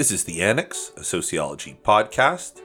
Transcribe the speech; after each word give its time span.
This 0.00 0.12
is 0.12 0.24
the 0.24 0.40
Annex, 0.40 0.92
a 0.96 1.04
sociology 1.04 1.78
podcast. 1.84 2.62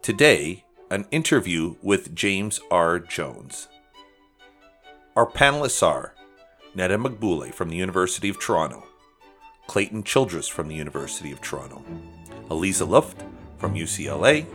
Today, 0.00 0.64
an 0.92 1.06
interview 1.10 1.74
with 1.82 2.14
James 2.14 2.60
R. 2.70 3.00
Jones. 3.00 3.66
Our 5.16 5.26
panelists 5.26 5.84
are 5.84 6.14
Neda 6.76 7.04
Magbouleh 7.04 7.52
from 7.52 7.68
the 7.68 7.76
University 7.76 8.28
of 8.28 8.38
Toronto, 8.38 8.84
Clayton 9.66 10.04
Childress 10.04 10.46
from 10.46 10.68
the 10.68 10.76
University 10.76 11.32
of 11.32 11.40
Toronto, 11.40 11.82
Aliza 12.48 12.88
Luft 12.88 13.24
from 13.56 13.74
UCLA, 13.74 14.46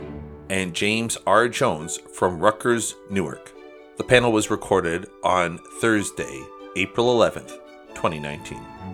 and 0.48 0.72
James 0.72 1.18
R. 1.26 1.46
Jones 1.46 1.98
from 2.14 2.40
Rutgers 2.40 2.94
Newark. 3.10 3.52
The 3.98 4.04
panel 4.04 4.32
was 4.32 4.50
recorded 4.50 5.08
on 5.24 5.58
Thursday, 5.78 6.42
April 6.74 7.18
11th, 7.18 7.58
2019. 7.88 8.93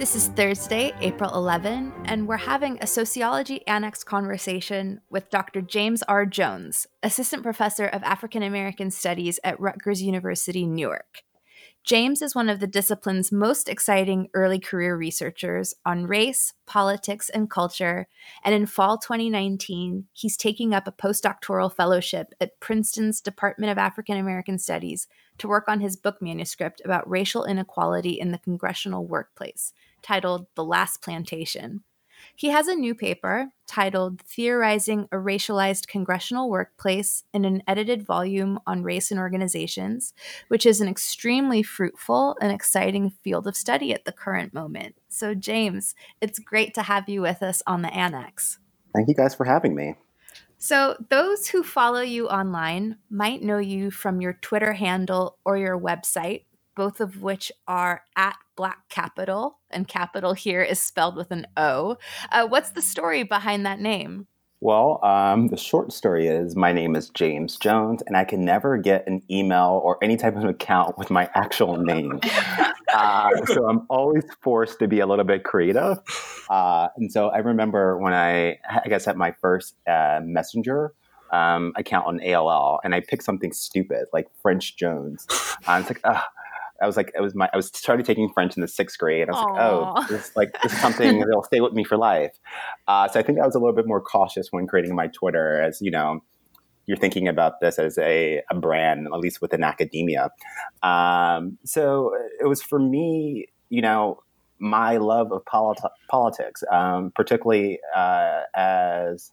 This 0.00 0.16
is 0.16 0.28
Thursday, 0.28 0.94
April 1.02 1.34
11, 1.34 1.92
and 2.06 2.26
we're 2.26 2.38
having 2.38 2.78
a 2.80 2.86
sociology 2.86 3.60
annex 3.66 4.02
conversation 4.02 5.02
with 5.10 5.28
Dr. 5.28 5.60
James 5.60 6.02
R. 6.04 6.24
Jones, 6.24 6.86
Assistant 7.02 7.42
Professor 7.42 7.84
of 7.84 8.02
African 8.02 8.42
American 8.42 8.90
Studies 8.90 9.38
at 9.44 9.60
Rutgers 9.60 10.00
University, 10.02 10.64
Newark. 10.64 11.22
James 11.82 12.20
is 12.20 12.34
one 12.34 12.48
of 12.48 12.60
the 12.60 12.66
discipline's 12.66 13.32
most 13.32 13.68
exciting 13.68 14.28
early 14.34 14.58
career 14.58 14.96
researchers 14.96 15.74
on 15.84 16.06
race, 16.06 16.52
politics, 16.66 17.28
and 17.30 17.50
culture. 17.50 18.06
And 18.44 18.54
in 18.54 18.66
fall 18.66 18.98
2019, 18.98 20.06
he's 20.12 20.36
taking 20.36 20.74
up 20.74 20.86
a 20.86 20.92
postdoctoral 20.92 21.74
fellowship 21.74 22.34
at 22.40 22.60
Princeton's 22.60 23.20
Department 23.20 23.72
of 23.72 23.78
African 23.78 24.18
American 24.18 24.58
Studies 24.58 25.08
to 25.38 25.48
work 25.48 25.68
on 25.68 25.80
his 25.80 25.96
book 25.96 26.20
manuscript 26.20 26.82
about 26.84 27.08
racial 27.08 27.44
inequality 27.44 28.12
in 28.12 28.30
the 28.30 28.38
congressional 28.38 29.06
workplace, 29.06 29.72
titled 30.02 30.46
The 30.54 30.64
Last 30.64 31.02
Plantation. 31.02 31.82
He 32.36 32.48
has 32.48 32.68
a 32.68 32.74
new 32.74 32.94
paper 32.94 33.48
titled 33.66 34.20
Theorizing 34.22 35.08
a 35.12 35.16
Racialized 35.16 35.88
Congressional 35.88 36.50
Workplace 36.50 37.24
in 37.32 37.44
an 37.44 37.62
edited 37.66 38.02
volume 38.02 38.58
on 38.66 38.82
race 38.82 39.10
and 39.10 39.20
organizations, 39.20 40.12
which 40.48 40.66
is 40.66 40.80
an 40.80 40.88
extremely 40.88 41.62
fruitful 41.62 42.36
and 42.40 42.52
exciting 42.52 43.10
field 43.10 43.46
of 43.46 43.56
study 43.56 43.92
at 43.92 44.04
the 44.04 44.12
current 44.12 44.52
moment. 44.52 44.96
So, 45.08 45.34
James, 45.34 45.94
it's 46.20 46.38
great 46.38 46.74
to 46.74 46.82
have 46.82 47.08
you 47.08 47.22
with 47.22 47.42
us 47.42 47.62
on 47.66 47.82
the 47.82 47.92
Annex. 47.94 48.58
Thank 48.94 49.08
you 49.08 49.14
guys 49.14 49.34
for 49.34 49.44
having 49.44 49.74
me. 49.74 49.94
So, 50.58 50.96
those 51.08 51.48
who 51.48 51.62
follow 51.62 52.02
you 52.02 52.28
online 52.28 52.98
might 53.08 53.42
know 53.42 53.58
you 53.58 53.90
from 53.90 54.20
your 54.20 54.34
Twitter 54.34 54.74
handle 54.74 55.38
or 55.44 55.56
your 55.56 55.78
website, 55.78 56.44
both 56.80 56.98
of 56.98 57.20
which 57.20 57.52
are 57.68 58.04
at 58.16 58.36
Black 58.56 58.88
Capitol, 58.88 59.58
and 59.68 59.86
capital 59.86 60.32
here 60.32 60.62
is 60.62 60.80
spelled 60.80 61.14
with 61.14 61.30
an 61.30 61.46
O. 61.54 61.98
Uh, 62.32 62.48
what's 62.48 62.70
the 62.70 62.80
story 62.80 63.22
behind 63.22 63.66
that 63.66 63.80
name? 63.80 64.26
Well, 64.62 64.98
um, 65.04 65.48
the 65.48 65.58
short 65.58 65.92
story 65.92 66.26
is 66.26 66.56
my 66.56 66.72
name 66.72 66.96
is 66.96 67.10
James 67.10 67.58
Jones, 67.58 68.02
and 68.06 68.16
I 68.16 68.24
can 68.24 68.46
never 68.46 68.78
get 68.78 69.06
an 69.06 69.20
email 69.30 69.82
or 69.84 69.98
any 70.02 70.16
type 70.16 70.36
of 70.36 70.44
account 70.44 70.96
with 70.96 71.10
my 71.10 71.28
actual 71.34 71.76
name. 71.76 72.18
uh, 72.94 73.28
so 73.44 73.68
I'm 73.68 73.84
always 73.90 74.24
forced 74.40 74.78
to 74.78 74.88
be 74.88 75.00
a 75.00 75.06
little 75.06 75.26
bit 75.26 75.44
creative. 75.44 75.98
Uh, 76.48 76.88
and 76.96 77.12
so 77.12 77.28
I 77.28 77.40
remember 77.40 77.98
when 77.98 78.14
I, 78.14 78.58
I 78.70 78.88
guess, 78.88 79.04
had 79.04 79.18
my 79.18 79.32
first 79.32 79.74
uh, 79.86 80.20
messenger 80.24 80.94
um, 81.30 81.74
account 81.76 82.06
on 82.06 82.20
AOL, 82.20 82.78
and 82.82 82.94
I 82.94 83.00
picked 83.00 83.24
something 83.24 83.52
stupid 83.52 84.06
like 84.14 84.28
French 84.40 84.76
Jones. 84.78 85.26
Uh, 85.68 85.78
it's 85.78 85.90
like, 85.90 86.00
I 86.80 86.86
was 86.86 86.96
like, 86.96 87.12
it 87.14 87.20
was 87.20 87.34
my, 87.34 87.48
I 87.52 87.56
was 87.56 87.66
started 87.66 88.06
taking 88.06 88.30
French 88.32 88.56
in 88.56 88.62
the 88.62 88.68
sixth 88.68 88.98
grade. 88.98 89.28
I 89.28 89.32
was 89.32 89.40
Aww. 89.40 89.50
like, 89.50 89.60
oh, 89.60 90.06
this 90.08 90.28
is 90.28 90.36
like, 90.36 90.50
this 90.62 90.72
is 90.72 90.80
something 90.80 91.20
that'll 91.26 91.44
stay 91.44 91.60
with 91.60 91.72
me 91.72 91.84
for 91.84 91.96
life. 91.96 92.32
Uh, 92.88 93.08
so 93.08 93.20
I 93.20 93.22
think 93.22 93.38
I 93.38 93.46
was 93.46 93.54
a 93.54 93.58
little 93.58 93.74
bit 93.74 93.86
more 93.86 94.00
cautious 94.00 94.48
when 94.50 94.66
creating 94.66 94.94
my 94.94 95.08
Twitter 95.08 95.60
as, 95.60 95.80
you 95.80 95.90
know, 95.90 96.20
you're 96.86 96.96
thinking 96.96 97.28
about 97.28 97.60
this 97.60 97.78
as 97.78 97.98
a, 97.98 98.42
a 98.50 98.54
brand, 98.54 99.06
at 99.06 99.20
least 99.20 99.40
within 99.40 99.62
academia. 99.62 100.30
Um, 100.82 101.58
so 101.64 102.12
it 102.40 102.46
was 102.46 102.62
for 102.62 102.78
me, 102.78 103.46
you 103.68 103.82
know, 103.82 104.22
my 104.58 104.96
love 104.96 105.32
of 105.32 105.44
polit- 105.46 105.78
politics, 106.08 106.62
um, 106.72 107.12
particularly 107.14 107.78
uh, 107.94 108.42
as 108.54 109.32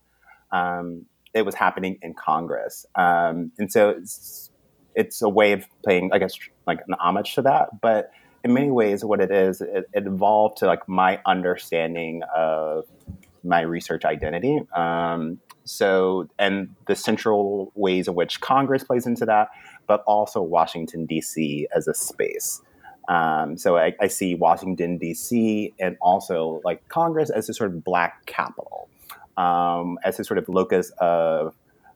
um, 0.51 1.05
it 1.33 1.45
was 1.45 1.55
happening 1.55 1.97
in 2.01 2.13
Congress. 2.13 2.85
Um, 2.95 3.51
and 3.57 3.71
so 3.71 3.95
it's 4.97 5.21
a 5.21 5.29
way 5.29 5.53
of 5.53 5.65
paying, 5.85 6.09
I 6.11 6.17
guess, 6.17 6.33
like 6.65 6.79
an 6.87 6.95
homage 6.95 7.35
to 7.35 7.43
that. 7.43 7.81
But 7.81 8.11
in 8.43 8.53
many 8.53 8.71
ways, 8.71 9.05
what 9.05 9.21
it 9.21 9.31
is, 9.31 9.61
it, 9.61 9.87
it 9.93 10.07
evolved 10.07 10.57
to 10.57 10.65
like 10.65 10.89
my 10.89 11.21
understanding 11.25 12.23
of 12.35 12.85
my 13.43 13.61
research 13.61 14.03
identity. 14.03 14.59
Um, 14.75 15.39
so, 15.65 16.27
and 16.39 16.75
the 16.87 16.95
central 16.95 17.71
ways 17.75 18.07
in 18.07 18.15
which 18.15 18.41
Congress 18.41 18.83
plays 18.83 19.05
into 19.05 19.25
that, 19.25 19.49
but 19.85 20.03
also 20.07 20.41
Washington, 20.41 21.05
D.C. 21.05 21.67
as 21.75 21.87
a 21.87 21.93
space. 21.93 22.61
Um, 23.07 23.55
so 23.55 23.77
I, 23.77 23.93
I, 24.01 24.07
see 24.07 24.35
Washington, 24.35 24.97
D.C., 24.97 25.73
and 25.79 25.95
also 26.01 26.59
like 26.65 26.85
Congress 26.89 27.29
as 27.29 27.47
a 27.47 27.53
sort 27.53 27.69
of 27.69 27.83
black 27.83 28.25
capital, 28.25 28.89
um, 29.37 29.97
as 30.03 30.19
a 30.19 30.25
sort 30.25 30.39
of 30.39 30.49
locus 30.49 30.91
of 30.99 31.55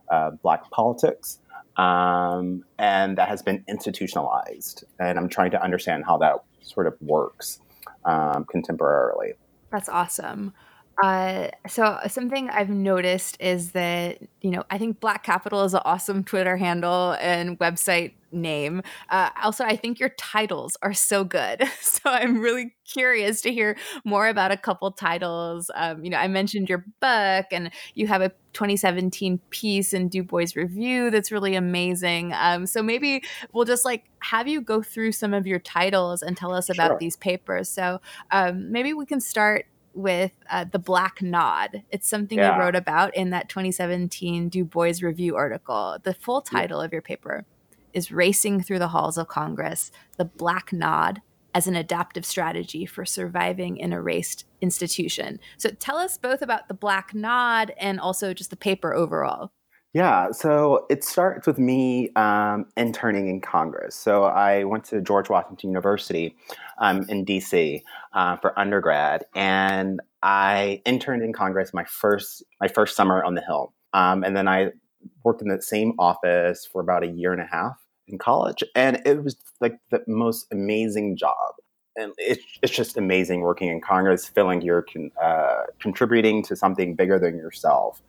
uh, 0.10 0.30
black 0.30 0.70
politics 0.72 1.40
um, 1.82 2.64
and 2.78 3.18
that 3.18 3.28
has 3.28 3.42
been 3.42 3.64
institutionalized. 3.68 4.84
And 5.00 5.18
I'm 5.18 5.28
trying 5.28 5.50
to 5.52 5.62
understand 5.62 6.06
how 6.06 6.18
that 6.18 6.44
sort 6.62 6.86
of 6.86 6.96
works 7.02 7.60
um, 8.06 8.46
contemporarily. 8.46 9.34
That's 9.72 9.90
awesome. 9.90 10.54
Uh, 11.02 11.48
so 11.68 11.98
something 12.08 12.50
I've 12.52 12.70
noticed 12.70 13.38
is 13.42 13.72
that 13.72 14.20
you 14.42 14.52
know 14.52 14.64
I 14.70 14.78
think 14.78 15.00
Black 15.00 15.24
Capitol 15.24 15.64
is 15.64 15.74
an 15.74 15.82
awesome 15.84 16.24
Twitter 16.24 16.58
handle 16.58 17.16
and 17.20 17.58
website 17.58 18.12
name. 18.32 18.82
Uh, 19.10 19.30
also, 19.44 19.64
I 19.64 19.76
think 19.76 20.00
your 20.00 20.10
titles 20.10 20.78
are 20.82 20.94
so 20.94 21.24
good. 21.24 21.64
So 21.82 22.10
I'm 22.10 22.40
really 22.40 22.74
curious 22.86 23.42
to 23.42 23.52
hear 23.52 23.78
more 24.06 24.28
about 24.28 24.52
a 24.52 24.58
couple 24.58 24.92
titles. 24.92 25.70
Um, 25.76 26.04
you 26.04 26.10
know, 26.10 26.18
I 26.18 26.28
mentioned 26.28 26.70
your 26.70 26.86
book, 27.00 27.48
and 27.52 27.70
you 27.96 28.08
have 28.08 28.22
a 28.22 28.30
2017 28.54 29.40
piece 29.50 29.94
in 29.94 30.08
Du 30.08 30.24
Bois 30.24 30.48
Review 30.56 31.12
that's 31.12 31.32
really 31.32 31.56
amazing. 31.56 32.34
Um, 32.34 32.66
so 32.66 32.82
maybe 32.82 33.24
we'll 33.52 33.66
just 33.66 33.86
like 33.86 34.06
have 34.20 34.48
you 34.48 34.62
go 34.62 34.82
through 34.82 35.12
some 35.12 35.34
of 35.34 35.46
your 35.46 35.60
titles 35.60 36.22
and 36.22 36.38
tell 36.38 36.54
us 36.54 36.70
about 36.70 36.92
sure. 36.92 36.98
these 37.00 37.18
papers. 37.18 37.70
So 37.70 38.00
um, 38.32 38.72
maybe 38.72 38.94
we 38.94 39.06
can 39.06 39.20
start 39.20 39.66
with 39.94 40.32
uh, 40.50 40.66
the 40.72 40.80
Black 40.80 41.22
Nod. 41.22 41.84
It's 41.90 42.08
something 42.08 42.38
yeah. 42.38 42.56
you 42.56 42.62
wrote 42.62 42.76
about 42.76 43.16
in 43.16 43.32
that 43.32 43.50
2017 43.50 44.50
Du 44.50 44.64
Bois 44.64 44.94
Review 45.02 45.36
article. 45.36 45.98
The 46.04 46.14
full 46.14 46.42
title 46.42 46.80
yeah. 46.80 46.86
of 46.86 46.94
your 46.94 47.02
paper 47.02 47.46
is 47.94 48.12
Racing 48.12 48.62
Through 48.62 48.80
the 48.80 48.90
Halls 48.90 49.18
of 49.18 49.28
Congress 49.28 49.92
The 50.18 50.26
Black 50.26 50.72
Nod 50.74 51.22
as 51.54 51.68
an 51.68 51.76
Adaptive 51.76 52.26
Strategy 52.26 52.86
for 52.86 53.06
Surviving 53.06 53.82
an 53.82 53.94
Erased 53.94 54.46
Institution. 54.62 55.40
So 55.58 55.70
tell 55.70 55.98
us 55.98 56.18
both 56.18 56.42
about 56.42 56.68
the 56.68 56.74
Black 56.74 57.14
Nod 57.14 57.74
and 57.78 58.00
also 58.00 58.34
just 58.34 58.50
the 58.50 58.56
paper 58.56 58.94
overall. 58.94 59.52
Yeah, 59.94 60.32
so 60.32 60.86
it 60.90 61.04
starts 61.04 61.46
with 61.46 61.60
me 61.60 62.12
um, 62.16 62.66
interning 62.78 63.28
in 63.28 63.42
Congress. 63.42 63.94
So 63.94 64.24
I 64.24 64.64
went 64.64 64.86
to 64.86 65.02
George 65.02 65.30
Washington 65.30 65.72
University 65.72 66.34
um, 66.78 67.06
in 67.10 67.26
DC 67.26 67.82
uh, 68.14 68.38
for 68.38 68.58
undergrad, 68.58 69.26
and 69.36 70.00
I 70.24 70.82
interned 70.86 71.24
in 71.24 71.34
Congress 71.34 71.74
my 71.74 71.84
first 71.84 72.42
my 72.62 72.70
first 72.70 72.96
summer 72.96 73.22
on 73.22 73.36
the 73.36 73.42
Hill, 73.42 73.74
um, 73.92 74.24
and 74.24 74.34
then 74.34 74.48
I 74.48 74.72
worked 75.24 75.42
in 75.42 75.48
that 75.50 75.64
same 75.64 75.94
office 76.00 76.66
for 76.66 76.82
about 76.82 77.04
a 77.04 77.08
year 77.08 77.34
and 77.34 77.42
a 77.42 77.46
half 77.46 77.78
in 78.08 78.18
college, 78.18 78.64
and 78.76 79.02
it 79.06 79.24
was 79.24 79.36
like 79.60 79.80
the 79.90 80.02
most 80.08 80.48
amazing 80.52 81.18
job. 81.18 81.56
And 81.98 82.14
it's, 82.18 82.44
it's 82.62 82.72
just 82.72 82.96
amazing 82.96 83.42
working 83.42 83.70
in 83.70 83.82
Congress, 83.82 84.28
feeling 84.28 84.62
you're 84.62 84.84
con, 84.84 85.12
uh, 85.22 85.64
contributing 85.80 86.42
to 86.44 86.56
something 86.56 86.96
bigger 86.96 87.20
than 87.20 87.36
yourself. 87.36 88.02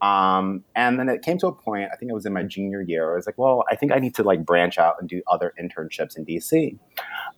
Um, 0.00 0.64
and 0.74 0.98
then 0.98 1.08
it 1.08 1.22
came 1.22 1.38
to 1.38 1.46
a 1.46 1.52
point, 1.52 1.90
I 1.92 1.96
think 1.96 2.10
it 2.10 2.14
was 2.14 2.26
in 2.26 2.32
my 2.32 2.42
junior 2.42 2.82
year, 2.82 3.12
I 3.12 3.16
was 3.16 3.26
like, 3.26 3.38
well, 3.38 3.64
I 3.70 3.76
think 3.76 3.92
I 3.92 3.98
need 3.98 4.14
to 4.16 4.22
like 4.22 4.44
branch 4.44 4.78
out 4.78 4.96
and 5.00 5.08
do 5.08 5.22
other 5.26 5.52
internships 5.60 6.16
in 6.16 6.24
DC. 6.26 6.78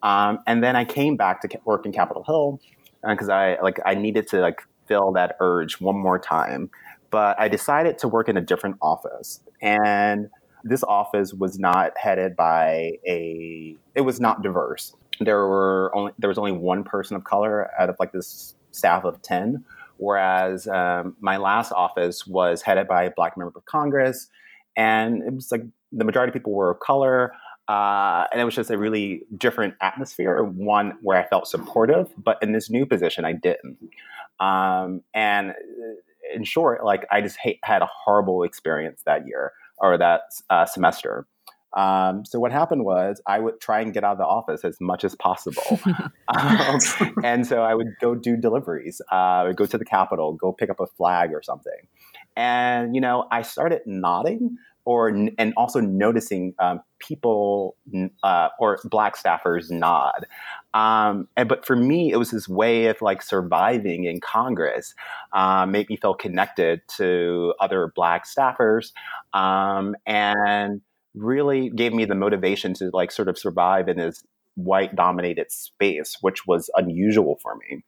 Um, 0.02 0.40
and 0.46 0.62
then 0.62 0.76
I 0.76 0.84
came 0.84 1.16
back 1.16 1.40
to 1.43 1.61
work 1.64 1.87
in 1.87 1.93
Capitol 1.93 2.25
Hill 2.25 2.61
because 3.08 3.28
uh, 3.28 3.34
I 3.34 3.61
like 3.62 3.78
I 3.87 3.94
needed 3.94 4.26
to 4.28 4.40
like 4.40 4.61
fill 4.87 5.12
that 5.12 5.37
urge 5.40 5.81
one 5.81 5.96
more 5.96 6.19
time. 6.19 6.70
But 7.10 7.40
I 7.40 7.49
decided 7.49 7.99
to 7.99 8.08
work 8.08 8.28
in 8.28 8.37
a 8.37 8.40
different 8.40 8.76
office. 8.82 9.40
And 9.62 10.28
this 10.64 10.82
office 10.84 11.32
was 11.32 11.58
not 11.58 11.96
headed 11.96 12.37
by 12.37 12.99
a 13.06 13.76
it 13.94 14.02
was 14.02 14.20
not 14.20 14.43
diverse. 14.43 14.94
There 15.20 15.46
were 15.46 15.90
only 15.94 16.12
there 16.19 16.28
was 16.28 16.38
only 16.38 16.52
one 16.52 16.84
person 16.84 17.16
of 17.16 17.25
color 17.25 17.70
out 17.78 17.88
of 17.88 17.96
like 17.99 18.12
this 18.12 18.55
staff 18.70 19.05
of 19.05 19.22
10 19.22 19.64
whereas 19.99 20.66
um, 20.69 21.16
my 21.20 21.37
last 21.37 21.72
office 21.72 22.26
was 22.26 22.62
headed 22.62 22.88
by 22.88 23.05
a 23.05 23.11
black 23.11 23.37
member 23.37 23.52
of 23.54 23.64
Congress, 23.66 24.28
and 24.76 25.22
it 25.22 25.34
was 25.34 25.52
like 25.52 25.62
the 25.93 26.04
majority 26.04 26.31
of 26.31 26.34
people 26.34 26.52
were 26.52 26.70
of 26.70 26.81
color. 26.81 27.32
Uh, 27.69 28.25
and 28.32 28.40
it 28.40 28.44
was 28.44 28.54
just 28.54 28.70
a 28.70 28.78
really 28.78 29.25
different 29.37 29.75
atmosphere, 29.82 30.43
one 30.43 30.94
where 31.02 31.19
I 31.19 31.28
felt 31.28 31.46
supportive, 31.46 32.11
but 32.16 32.38
in 32.43 32.52
this 32.52 32.70
new 32.70 32.87
position, 32.87 33.26
I 33.26 33.32
didn't. 33.32 33.76
Um, 34.40 35.02
and 35.12 35.52
in 36.34 36.44
short, 36.44 36.84
like 36.84 37.06
I 37.10 37.20
just 37.20 37.38
hate, 37.42 37.58
had 37.62 37.82
a 37.82 37.88
horrible 38.04 38.42
experience 38.42 39.02
that 39.06 39.26
year 39.26 39.52
or 39.78 39.98
that 39.98 40.22
uh, 40.50 40.66
semester. 40.66 41.26
Um, 41.76 42.25
so 42.25 42.40
what 42.40 42.50
happened 42.50 42.84
was 42.84 43.20
I 43.26 43.38
would 43.40 43.60
try 43.60 43.80
and 43.80 43.92
get 43.92 44.02
out 44.02 44.12
of 44.12 44.19
the 44.19 44.25
office 44.25 44.64
as 44.64 44.78
much 44.80 45.04
as 45.04 45.14
possible, 45.14 45.78
um, 46.28 46.78
and 47.25 47.46
so 47.46 47.62
I 47.62 47.75
would 47.75 47.88
go 48.00 48.14
do 48.14 48.36
deliveries. 48.36 49.02
Uh, 49.12 49.14
I 49.14 49.44
would 49.44 49.56
go 49.56 49.66
to 49.66 49.76
the 49.76 49.84
Capitol, 49.84 50.32
go 50.32 50.52
pick 50.52 50.70
up 50.70 50.80
a 50.80 50.86
flag 50.86 51.30
or 51.34 51.42
something, 51.42 51.88
and 52.36 52.94
you 52.94 53.02
know 53.02 53.26
I 53.30 53.42
started 53.42 53.82
nodding 53.84 54.56
or 54.88 55.08
and 55.08 55.52
also 55.55 55.81
noticing 55.81 56.55
um, 56.61 56.81
people 56.99 57.76
uh, 58.23 58.49
or 58.58 58.79
black 58.85 59.19
staffers 59.19 59.70
nod. 59.70 60.25
Um, 60.73 61.29
and 61.37 61.46
but 61.46 61.67
for 61.67 61.76
me, 61.76 62.11
it 62.11 62.17
was 62.17 62.31
this 62.31 62.49
way 62.49 62.87
of 62.87 63.02
like 63.02 63.20
surviving 63.20 64.05
in 64.05 64.19
Congress, 64.23 64.94
um, 65.35 65.73
made 65.73 65.90
me 65.90 65.96
feel 65.99 66.14
connected 66.14 66.81
to 66.96 67.52
other 67.61 67.93
black 67.94 68.25
staffers, 68.26 68.93
um, 69.35 69.94
and 70.06 70.81
really 71.14 71.69
gave 71.69 71.93
me 71.93 72.06
the 72.06 72.14
motivation 72.14 72.73
to 72.73 72.88
like 72.94 73.12
sort 73.12 73.29
of 73.29 73.37
survive 73.37 73.90
in 73.90 73.99
this 73.99 74.25
white 74.55 74.96
dominated 74.96 75.52
space, 75.52 76.17
which 76.23 76.46
was 76.46 76.70
unusual 76.76 77.38
for 77.43 77.56
me. 77.56 77.85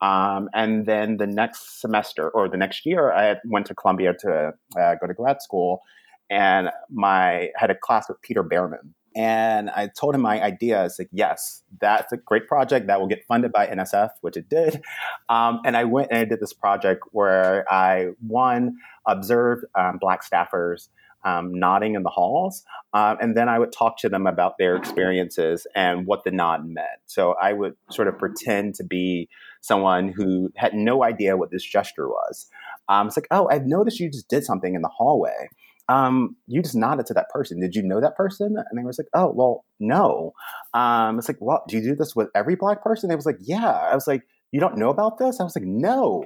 Um, 0.00 0.48
and 0.54 0.86
then 0.86 1.16
the 1.16 1.26
next 1.26 1.80
semester 1.80 2.28
or 2.28 2.48
the 2.48 2.56
next 2.56 2.86
year, 2.86 3.12
I 3.12 3.38
went 3.44 3.66
to 3.66 3.74
Columbia 3.74 4.14
to 4.20 4.52
uh, 4.78 4.94
go 5.00 5.08
to 5.08 5.14
grad 5.14 5.42
school 5.42 5.82
and 6.30 6.70
my 6.90 7.50
had 7.56 7.70
a 7.70 7.74
class 7.74 8.08
with 8.08 8.20
Peter 8.22 8.42
Bearman. 8.42 8.94
And 9.16 9.70
I 9.70 9.88
told 9.88 10.16
him 10.16 10.22
my 10.22 10.42
idea. 10.42 10.84
It's 10.84 10.98
like, 10.98 11.08
yes, 11.12 11.62
that's 11.80 12.12
a 12.12 12.16
great 12.16 12.48
project 12.48 12.88
that 12.88 12.98
will 12.98 13.06
get 13.06 13.24
funded 13.28 13.52
by 13.52 13.66
NSF, 13.66 14.10
which 14.22 14.36
it 14.36 14.48
did. 14.48 14.82
Um, 15.30 15.60
and 15.64 15.74
I 15.74 15.84
went 15.84 16.08
and 16.10 16.18
I 16.18 16.24
did 16.24 16.40
this 16.40 16.52
project 16.52 17.02
where 17.12 17.64
I, 17.72 18.08
one, 18.26 18.76
observed 19.06 19.64
um, 19.74 19.96
Black 19.98 20.22
staffers 20.22 20.88
um, 21.24 21.52
nodding 21.54 21.94
in 21.94 22.02
the 22.02 22.10
halls. 22.10 22.62
Um, 22.92 23.16
and 23.20 23.36
then 23.36 23.48
I 23.48 23.58
would 23.58 23.72
talk 23.72 23.96
to 23.98 24.08
them 24.08 24.26
about 24.26 24.58
their 24.58 24.76
experiences 24.76 25.66
and 25.74 26.06
what 26.06 26.24
the 26.24 26.30
nod 26.30 26.66
meant. 26.66 27.00
So 27.06 27.34
I 27.40 27.54
would 27.54 27.74
sort 27.90 28.08
of 28.08 28.18
pretend 28.18 28.74
to 28.74 28.84
be 28.84 29.28
someone 29.62 30.08
who 30.08 30.52
had 30.56 30.74
no 30.74 31.02
idea 31.02 31.36
what 31.36 31.50
this 31.50 31.64
gesture 31.64 32.08
was. 32.08 32.50
Um, 32.88 33.06
it's 33.06 33.16
like, 33.16 33.28
oh, 33.30 33.48
I've 33.50 33.64
noticed 33.64 33.98
you 33.98 34.10
just 34.10 34.28
did 34.28 34.44
something 34.44 34.74
in 34.74 34.82
the 34.82 34.88
hallway 34.88 35.48
um, 35.88 36.36
you 36.46 36.62
just 36.62 36.74
nodded 36.74 37.06
to 37.06 37.14
that 37.14 37.28
person. 37.30 37.60
Did 37.60 37.74
you 37.74 37.82
know 37.82 38.00
that 38.00 38.16
person? 38.16 38.56
And 38.56 38.78
they 38.78 38.84
was 38.84 38.98
like, 38.98 39.08
oh, 39.14 39.32
well, 39.34 39.64
no. 39.78 40.32
Um, 40.72 41.18
it's 41.18 41.28
like, 41.28 41.38
well, 41.40 41.64
do 41.68 41.76
you 41.76 41.82
do 41.82 41.94
this 41.94 42.16
with 42.16 42.28
every 42.34 42.56
black 42.56 42.82
person? 42.82 43.08
They 43.08 43.16
was 43.16 43.26
like, 43.26 43.38
yeah. 43.40 43.70
I 43.70 43.94
was 43.94 44.06
like, 44.06 44.22
you 44.54 44.60
don't 44.60 44.78
know 44.78 44.88
about 44.88 45.18
this? 45.18 45.40
I 45.40 45.42
was 45.42 45.56
like, 45.56 45.64
no. 45.64 46.24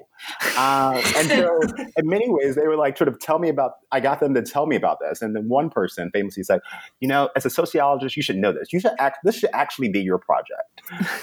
Uh, 0.57 1.03
and 1.17 1.29
so, 1.29 1.61
in 1.97 2.07
many 2.07 2.27
ways, 2.29 2.57
they 2.57 2.67
were 2.67 2.77
like, 2.77 2.99
sort 2.99 3.09
of 3.09 3.19
tell 3.19 3.39
me 3.39 3.49
about. 3.49 3.73
I 3.91 4.01
got 4.01 4.21
them 4.21 4.35
to 4.35 4.43
tell 4.43 4.67
me 4.67 4.77
about 4.77 4.99
this, 5.01 5.23
and 5.23 5.35
then 5.35 5.49
one 5.49 5.71
person 5.71 6.11
famously 6.13 6.43
said, 6.43 6.61
"You 7.01 7.09
know, 7.09 7.31
as 7.37 7.47
a 7.47 7.51
sociologist, 7.51 8.19
you 8.19 8.23
should 8.23 8.37
know 8.37 8.53
this. 8.53 8.71
You 8.71 8.81
should 8.81 8.93
act. 8.99 9.21
This 9.25 9.39
should 9.39 9.49
actually 9.55 9.89
be 9.89 10.01
your 10.01 10.19
project." 10.19 10.83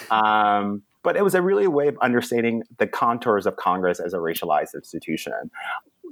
Um, 0.10 0.81
but 1.04 1.16
it 1.16 1.24
was 1.24 1.36
a 1.36 1.42
really 1.44 1.68
way 1.68 1.88
of 1.88 1.96
understanding 2.02 2.64
the 2.80 2.88
contours 2.88 3.46
of 3.46 3.56
Congress 3.58 4.00
as 4.00 4.16
a 4.16 4.18
racialized 4.18 4.74
institution 4.74 5.52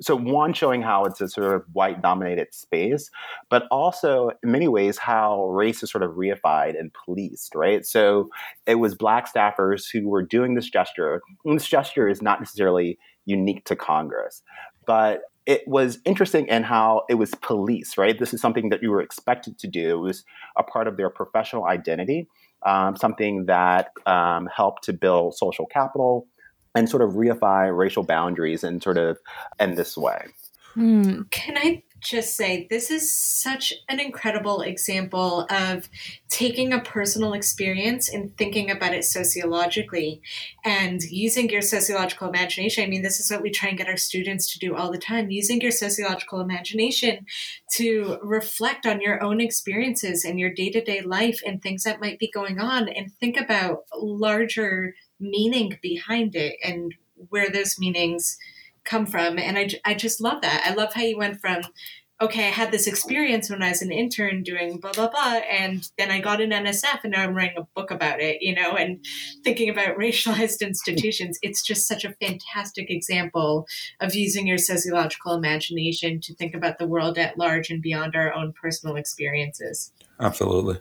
so 0.03 0.15
one 0.15 0.53
showing 0.53 0.81
how 0.81 1.05
it's 1.05 1.21
a 1.21 1.29
sort 1.29 1.55
of 1.55 1.63
white 1.73 2.01
dominated 2.01 2.53
space 2.53 3.09
but 3.49 3.63
also 3.71 4.31
in 4.43 4.51
many 4.51 4.67
ways 4.67 4.97
how 4.97 5.45
race 5.45 5.81
is 5.83 5.91
sort 5.91 6.03
of 6.03 6.11
reified 6.11 6.79
and 6.79 6.91
policed 6.93 7.55
right? 7.55 7.85
So 7.85 8.29
it 8.65 8.75
was 8.75 8.95
black 8.95 9.31
staffers 9.31 9.85
who 9.91 10.07
were 10.07 10.23
doing 10.23 10.55
this 10.55 10.69
gesture 10.69 11.21
and 11.45 11.55
this 11.55 11.67
gesture 11.67 12.07
is 12.07 12.21
not 12.21 12.39
necessarily 12.39 12.97
unique 13.25 13.65
to 13.65 13.75
congress 13.75 14.41
but 14.85 15.21
it 15.45 15.61
was 15.67 15.99
interesting 16.05 16.47
in 16.47 16.63
how 16.63 17.03
it 17.09 17.15
was 17.15 17.31
policed 17.41 17.97
right? 17.97 18.19
This 18.19 18.33
is 18.33 18.41
something 18.41 18.69
that 18.69 18.81
you 18.81 18.91
were 18.91 19.01
expected 19.01 19.57
to 19.59 19.67
do. 19.67 19.97
It 19.97 20.01
was 20.01 20.23
a 20.57 20.63
part 20.63 20.87
of 20.87 20.97
their 20.97 21.09
professional 21.09 21.65
identity 21.65 22.27
um, 22.65 22.95
something 22.95 23.45
that 23.45 23.91
um, 24.05 24.47
helped 24.53 24.83
to 24.85 24.93
build 24.93 25.35
social 25.35 25.65
capital 25.65 26.27
and 26.75 26.89
sort 26.89 27.01
of 27.01 27.11
reify 27.11 27.75
racial 27.75 28.03
boundaries 28.03 28.63
and 28.63 28.81
sort 28.81 28.97
of 28.97 29.17
end 29.59 29.77
this 29.77 29.97
way. 29.97 30.25
Hmm. 30.73 31.21
Can 31.29 31.57
I 31.57 31.83
just 32.03 32.35
say 32.35 32.67
this 32.69 32.91
is 32.91 33.11
such 33.11 33.73
an 33.87 33.99
incredible 33.99 34.61
example 34.61 35.47
of 35.49 35.89
taking 36.29 36.73
a 36.73 36.81
personal 36.81 37.33
experience 37.33 38.09
and 38.09 38.35
thinking 38.37 38.69
about 38.69 38.93
it 38.93 39.05
sociologically 39.05 40.21
and 40.65 41.01
using 41.03 41.49
your 41.49 41.61
sociological 41.61 42.27
imagination. 42.27 42.83
I 42.83 42.87
mean, 42.87 43.03
this 43.03 43.19
is 43.19 43.31
what 43.31 43.41
we 43.41 43.51
try 43.51 43.69
and 43.69 43.77
get 43.77 43.87
our 43.87 43.97
students 43.97 44.51
to 44.53 44.59
do 44.59 44.75
all 44.75 44.91
the 44.91 44.97
time 44.97 45.31
using 45.31 45.61
your 45.61 45.71
sociological 45.71 46.41
imagination 46.41 47.25
to 47.75 48.19
reflect 48.21 48.85
on 48.85 49.01
your 49.01 49.23
own 49.23 49.39
experiences 49.39 50.25
and 50.25 50.39
your 50.39 50.53
day 50.53 50.69
to 50.71 50.83
day 50.83 51.01
life 51.01 51.39
and 51.45 51.61
things 51.61 51.83
that 51.83 52.01
might 52.01 52.19
be 52.19 52.29
going 52.29 52.59
on 52.59 52.89
and 52.89 53.13
think 53.19 53.37
about 53.37 53.83
larger 53.95 54.93
meaning 55.23 55.79
behind 55.81 56.35
it 56.35 56.57
and 56.63 56.93
where 57.29 57.49
those 57.49 57.79
meanings 57.79 58.37
come 58.83 59.05
from. 59.05 59.39
And 59.39 59.57
I, 59.57 59.69
I 59.85 59.93
just 59.93 60.21
love 60.21 60.41
that. 60.41 60.63
I 60.65 60.73
love 60.73 60.93
how 60.93 61.03
you 61.03 61.17
went 61.17 61.39
from, 61.39 61.61
okay, 62.21 62.47
I 62.47 62.51
had 62.51 62.71
this 62.71 62.87
experience 62.87 63.49
when 63.49 63.63
I 63.63 63.69
was 63.69 63.81
an 63.81 63.91
intern 63.91 64.43
doing 64.43 64.77
blah, 64.77 64.91
blah, 64.91 65.09
blah. 65.09 65.39
And 65.49 65.87
then 65.97 66.11
I 66.11 66.19
got 66.19 66.41
an 66.41 66.51
NSF 66.51 66.99
and 67.03 67.13
now 67.13 67.23
I'm 67.23 67.33
writing 67.33 67.57
a 67.57 67.67
book 67.75 67.91
about 67.91 68.19
it, 68.19 68.41
you 68.41 68.53
know, 68.53 68.73
and 68.73 69.03
thinking 69.43 69.69
about 69.69 69.97
racialized 69.97 70.61
institutions. 70.61 71.39
It's 71.41 71.63
just 71.63 71.87
such 71.87 72.05
a 72.05 72.13
fantastic 72.21 72.89
example 72.89 73.67
of 73.99 74.15
using 74.15 74.47
your 74.47 74.57
sociological 74.57 75.33
imagination 75.33 76.19
to 76.21 76.35
think 76.35 76.53
about 76.53 76.77
the 76.77 76.87
world 76.87 77.17
at 77.17 77.37
large 77.37 77.69
and 77.69 77.81
beyond 77.81 78.15
our 78.15 78.33
own 78.33 78.53
personal 78.53 78.95
experiences. 78.95 79.91
Absolutely. 80.19 80.79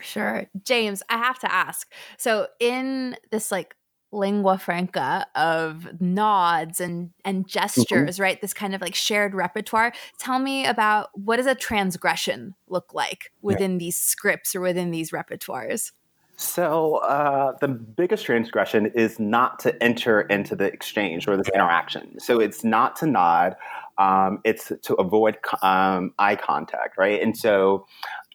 Sure. 0.00 0.46
James, 0.64 1.02
I 1.08 1.18
have 1.18 1.38
to 1.40 1.52
ask. 1.52 1.90
So, 2.18 2.46
in 2.60 3.16
this 3.30 3.50
like 3.50 3.74
lingua 4.10 4.58
franca 4.58 5.26
of 5.34 6.00
nods 6.00 6.80
and 6.80 7.10
and 7.24 7.44
mm-hmm. 7.44 7.48
gestures 7.48 8.16
mm-hmm. 8.16 8.22
right? 8.22 8.40
This 8.40 8.54
kind 8.54 8.74
of 8.74 8.80
like 8.80 8.94
shared 8.94 9.34
repertoire. 9.34 9.92
Tell 10.18 10.38
me 10.38 10.66
about 10.66 11.10
what 11.12 11.36
does 11.36 11.46
a 11.46 11.54
transgression 11.54 12.54
look 12.68 12.94
like 12.94 13.32
within 13.42 13.78
these 13.78 13.96
scripts 13.98 14.54
or 14.54 14.60
within 14.60 14.90
these 14.90 15.10
repertoires? 15.10 15.92
So 16.36 16.96
uh, 16.98 17.54
the 17.60 17.66
biggest 17.66 18.24
transgression 18.24 18.92
is 18.94 19.18
not 19.18 19.58
to 19.60 19.82
enter 19.82 20.20
into 20.20 20.54
the 20.54 20.66
exchange 20.66 21.26
or 21.26 21.36
this 21.36 21.48
interaction. 21.52 22.20
So 22.20 22.38
it's 22.38 22.62
not 22.62 22.94
to 22.96 23.06
nod 23.06 23.56
um, 23.98 24.38
it's 24.44 24.72
to 24.82 24.94
avoid 24.94 25.38
um, 25.62 26.14
eye 26.18 26.36
contact 26.36 26.96
right? 26.96 27.20
And 27.20 27.36
so 27.36 27.86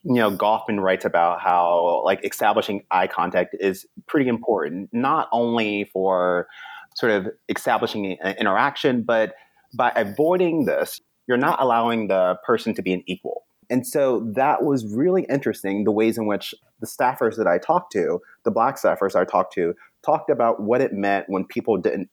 you 0.04 0.16
know, 0.16 0.32
Goffman 0.32 0.82
writes 0.82 1.06
about 1.06 1.40
how 1.42 2.02
like 2.04 2.26
establishing 2.26 2.84
eye 2.92 3.08
contact 3.08 3.56
is 3.60 3.86
pretty 4.08 4.28
important, 4.30 4.90
not 4.92 5.30
only 5.32 5.90
for 5.94 6.48
sort 6.96 7.12
of 7.12 7.28
establishing 7.50 8.18
an 8.22 8.36
interaction, 8.38 9.04
but 9.04 9.34
by 9.76 9.92
avoiding 9.96 10.66
this, 10.66 11.00
you're 11.28 11.38
not 11.38 11.62
allowing 11.62 12.08
the 12.08 12.36
person 12.46 12.74
to 12.76 12.82
be 12.82 12.94
an 12.94 13.04
equal. 13.08 13.46
And 13.70 13.88
so 13.88 14.30
that 14.36 14.64
was 14.64 14.94
really 14.94 15.26
interesting 15.30 15.86
the 15.86 15.92
ways 15.92 16.18
in 16.18 16.28
which 16.28 16.54
the 16.82 16.86
staffers 16.86 17.38
that 17.38 17.48
I 17.48 17.58
talked 17.58 17.94
to, 17.94 18.20
the 18.44 18.52
black 18.52 18.76
staffers 18.78 19.16
I 19.16 19.24
talked 19.24 19.54
to, 19.54 19.74
talked 20.06 20.30
about 20.30 20.62
what 20.62 20.82
it 20.82 20.92
meant 20.92 21.26
when 21.30 21.46
people 21.46 21.78
didn't 21.78 22.10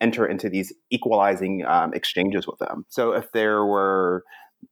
enter 0.00 0.26
into 0.26 0.48
these 0.48 0.72
equalizing 0.90 1.64
um, 1.66 1.92
exchanges 1.92 2.46
with 2.46 2.60
them. 2.60 2.86
So 2.88 3.12
if 3.12 3.32
there 3.32 3.66
were 3.66 4.22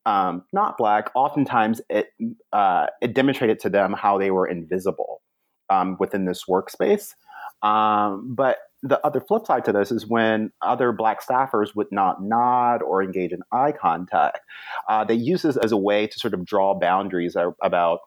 um, 0.07 0.45
not 0.53 0.79
black, 0.79 1.11
oftentimes 1.15 1.81
it 1.91 2.13
uh, 2.53 2.87
it 3.03 3.15
demonstrated 3.15 3.61
to 3.61 3.71
them 3.71 3.93
how 3.93 4.19
they 4.19 4.31
were 4.31 4.47
invisible 4.47 5.23
um, 5.69 5.97
within 5.99 6.25
this 6.25 6.45
workspace. 6.49 7.15
Um, 7.63 8.35
but 8.35 8.59
the 8.83 9.05
other 9.05 9.21
flip 9.21 9.47
side 9.47 9.65
to 9.67 9.73
this 9.73 9.93
is 9.93 10.07
when 10.07 10.53
other 10.63 10.93
black 10.93 11.23
staffers 11.23 11.77
would 11.77 11.89
not 11.91 12.23
nod 12.23 12.83
or 12.83 13.03
engage 13.03 13.33
in 13.33 13.41
eye 13.53 13.73
contact. 13.73 14.41
Uh, 14.89 15.05
they 15.05 15.15
use 15.15 15.43
this 15.43 15.59
as 15.59 15.73
a 15.73 15.77
way 15.77 16.07
to 16.07 16.19
sort 16.19 16.33
of 16.33 16.45
draw 16.47 16.79
boundaries 16.79 17.37
about 17.63 18.01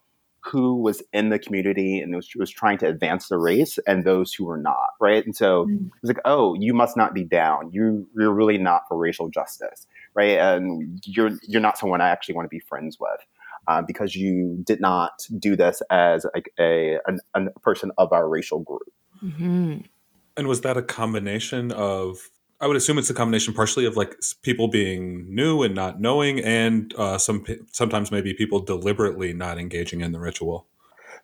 who 0.46 0.82
was 0.82 1.02
in 1.13 1.30
the 1.30 1.40
community 1.40 2.00
and 2.00 2.16
was, 2.16 2.30
was 2.36 2.50
trying 2.50 2.78
to 2.78 2.88
advance 2.88 3.30
the 3.30 3.38
race 3.38 3.80
and 3.88 4.04
those 4.04 4.34
who 4.34 4.46
were 4.46 4.58
not, 4.58 4.90
right? 5.00 5.25
And 5.25 5.36
so 5.36 5.66
mm-hmm. 5.66 5.86
it's 6.02 6.10
like, 6.10 6.20
oh, 6.25 6.56
you 6.56 6.74
must 6.74 6.98
not 6.98 7.13
be 7.13 7.24
down. 7.24 7.70
You, 7.72 8.08
you're 8.18 8.34
really 8.34 8.58
not 8.58 8.82
for 8.90 8.98
racial 8.98 9.30
justice 9.30 9.88
right? 10.13 10.38
And 10.38 11.01
you're 11.05 11.32
you're 11.48 11.62
not 11.62 11.77
someone 11.77 12.01
I 12.01 12.10
actually 12.10 12.36
want 12.36 12.46
to 12.46 12.50
be 12.50 12.60
friends 12.60 12.98
with. 13.00 13.20
Uh, 13.65 13.82
because 13.82 14.13
you 14.13 14.62
did 14.65 14.82
not 14.82 15.25
do 15.39 15.55
this 15.55 15.82
as 15.89 16.25
a, 16.25 16.43
a, 16.60 17.00
a, 17.08 17.46
a 17.46 17.60
person 17.62 17.93
of 17.98 18.12
our 18.12 18.27
racial 18.27 18.60
group. 18.60 18.91
Mm-hmm. 19.24 19.77
And 20.36 20.48
was 20.48 20.62
that 20.62 20.75
a 20.75 20.82
combination 20.82 21.72
of? 21.72 22.29
I 22.60 22.67
would 22.67 22.75
assume 22.75 22.98
it's 22.98 23.10
a 23.10 23.13
combination 23.13 23.53
partially 23.53 23.86
of 23.86 23.96
like 23.96 24.15
people 24.41 24.67
being 24.67 25.34
new 25.34 25.63
and 25.63 25.74
not 25.74 26.01
knowing, 26.01 26.39
and 26.41 26.93
uh, 26.98 27.17
some 27.17 27.46
sometimes 27.72 28.12
maybe 28.12 28.34
people 28.34 28.60
deliberately 28.60 29.32
not 29.34 29.58
engaging 29.58 30.01
in 30.01 30.12
the 30.12 30.20
ritual. 30.20 30.67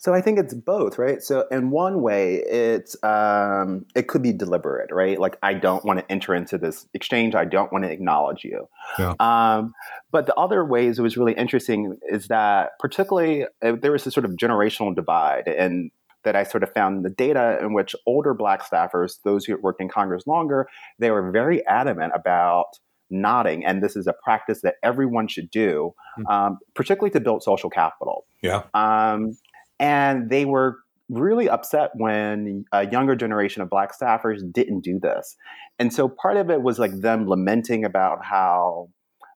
So 0.02 0.14
I 0.14 0.22
think 0.22 0.40
it's 0.40 0.54
both, 0.54 0.98
right? 0.98 1.22
So 1.22 1.46
in 1.52 1.72
one 1.72 2.02
way, 2.02 2.36
it's 2.36 2.96
um, 3.04 3.86
it 3.96 4.08
could 4.08 4.24
be 4.24 4.32
deliberate, 4.32 4.92
right? 4.94 5.20
Like 5.20 5.38
I 5.44 5.54
don't 5.54 5.84
want 5.84 6.00
to 6.00 6.10
enter 6.10 6.34
into 6.34 6.58
this 6.58 6.88
exchange. 6.94 7.36
I 7.36 7.44
don't 7.44 7.72
want 7.74 7.84
to 7.84 7.92
acknowledge 7.92 8.46
you. 8.46 8.70
Yeah. 8.98 9.14
Um, 9.20 9.74
but 10.10 10.26
the 10.26 10.36
other 10.36 10.64
ways 10.64 11.00
it 11.00 11.02
was 11.02 11.18
really 11.18 11.34
interesting 11.34 11.98
is 12.10 12.30
that 12.30 12.72
particularly 12.80 13.44
uh, 13.62 13.74
there 13.82 13.92
was 13.92 14.06
this 14.06 14.14
sort 14.14 14.26
of 14.26 14.32
generational 14.32 14.96
divide, 14.96 15.50
and 15.50 15.92
that 16.24 16.36
I 16.36 16.44
sort 16.44 16.64
of 16.64 16.72
found 16.74 17.04
the 17.04 17.10
data 17.10 17.60
in 17.62 17.74
which 17.74 17.94
older 18.06 18.34
Black 18.34 18.64
staffers, 18.64 19.22
those 19.26 19.44
who 19.44 19.58
worked 19.58 19.82
in 19.82 19.90
Congress 19.90 20.26
longer, 20.26 20.68
they 20.98 21.12
were 21.12 21.30
very 21.30 21.66
adamant 21.68 22.14
about 22.16 22.68
nodding, 23.10 23.66
and 23.66 23.82
this 23.84 23.96
is 23.96 24.06
a 24.08 24.14
practice 24.24 24.62
that 24.62 24.76
everyone 24.84 25.28
should 25.28 25.50
do, 25.50 25.94
Mm. 26.18 26.32
um, 26.32 26.60
particularly 26.76 27.12
to 27.12 27.20
build 27.20 27.44
social 27.44 27.70
capital. 27.70 28.26
Yeah. 28.42 28.64
Um, 28.74 29.38
and 29.80 30.30
they 30.30 30.46
were 30.46 30.80
really 31.10 31.50
upset 31.50 31.92
when 31.96 32.66
a 32.72 32.88
younger 32.90 33.16
generation 33.16 33.62
of 33.62 33.70
black 33.70 33.98
staffers 33.98 34.42
didn't 34.52 34.82
do 34.82 35.00
this. 35.00 35.36
And 35.80 35.94
so 35.94 36.08
part 36.08 36.38
of 36.38 36.50
it 36.50 36.62
was 36.62 36.78
like 36.78 37.02
them 37.02 37.28
lamenting 37.28 37.84
about 37.84 38.24
how 38.24 38.90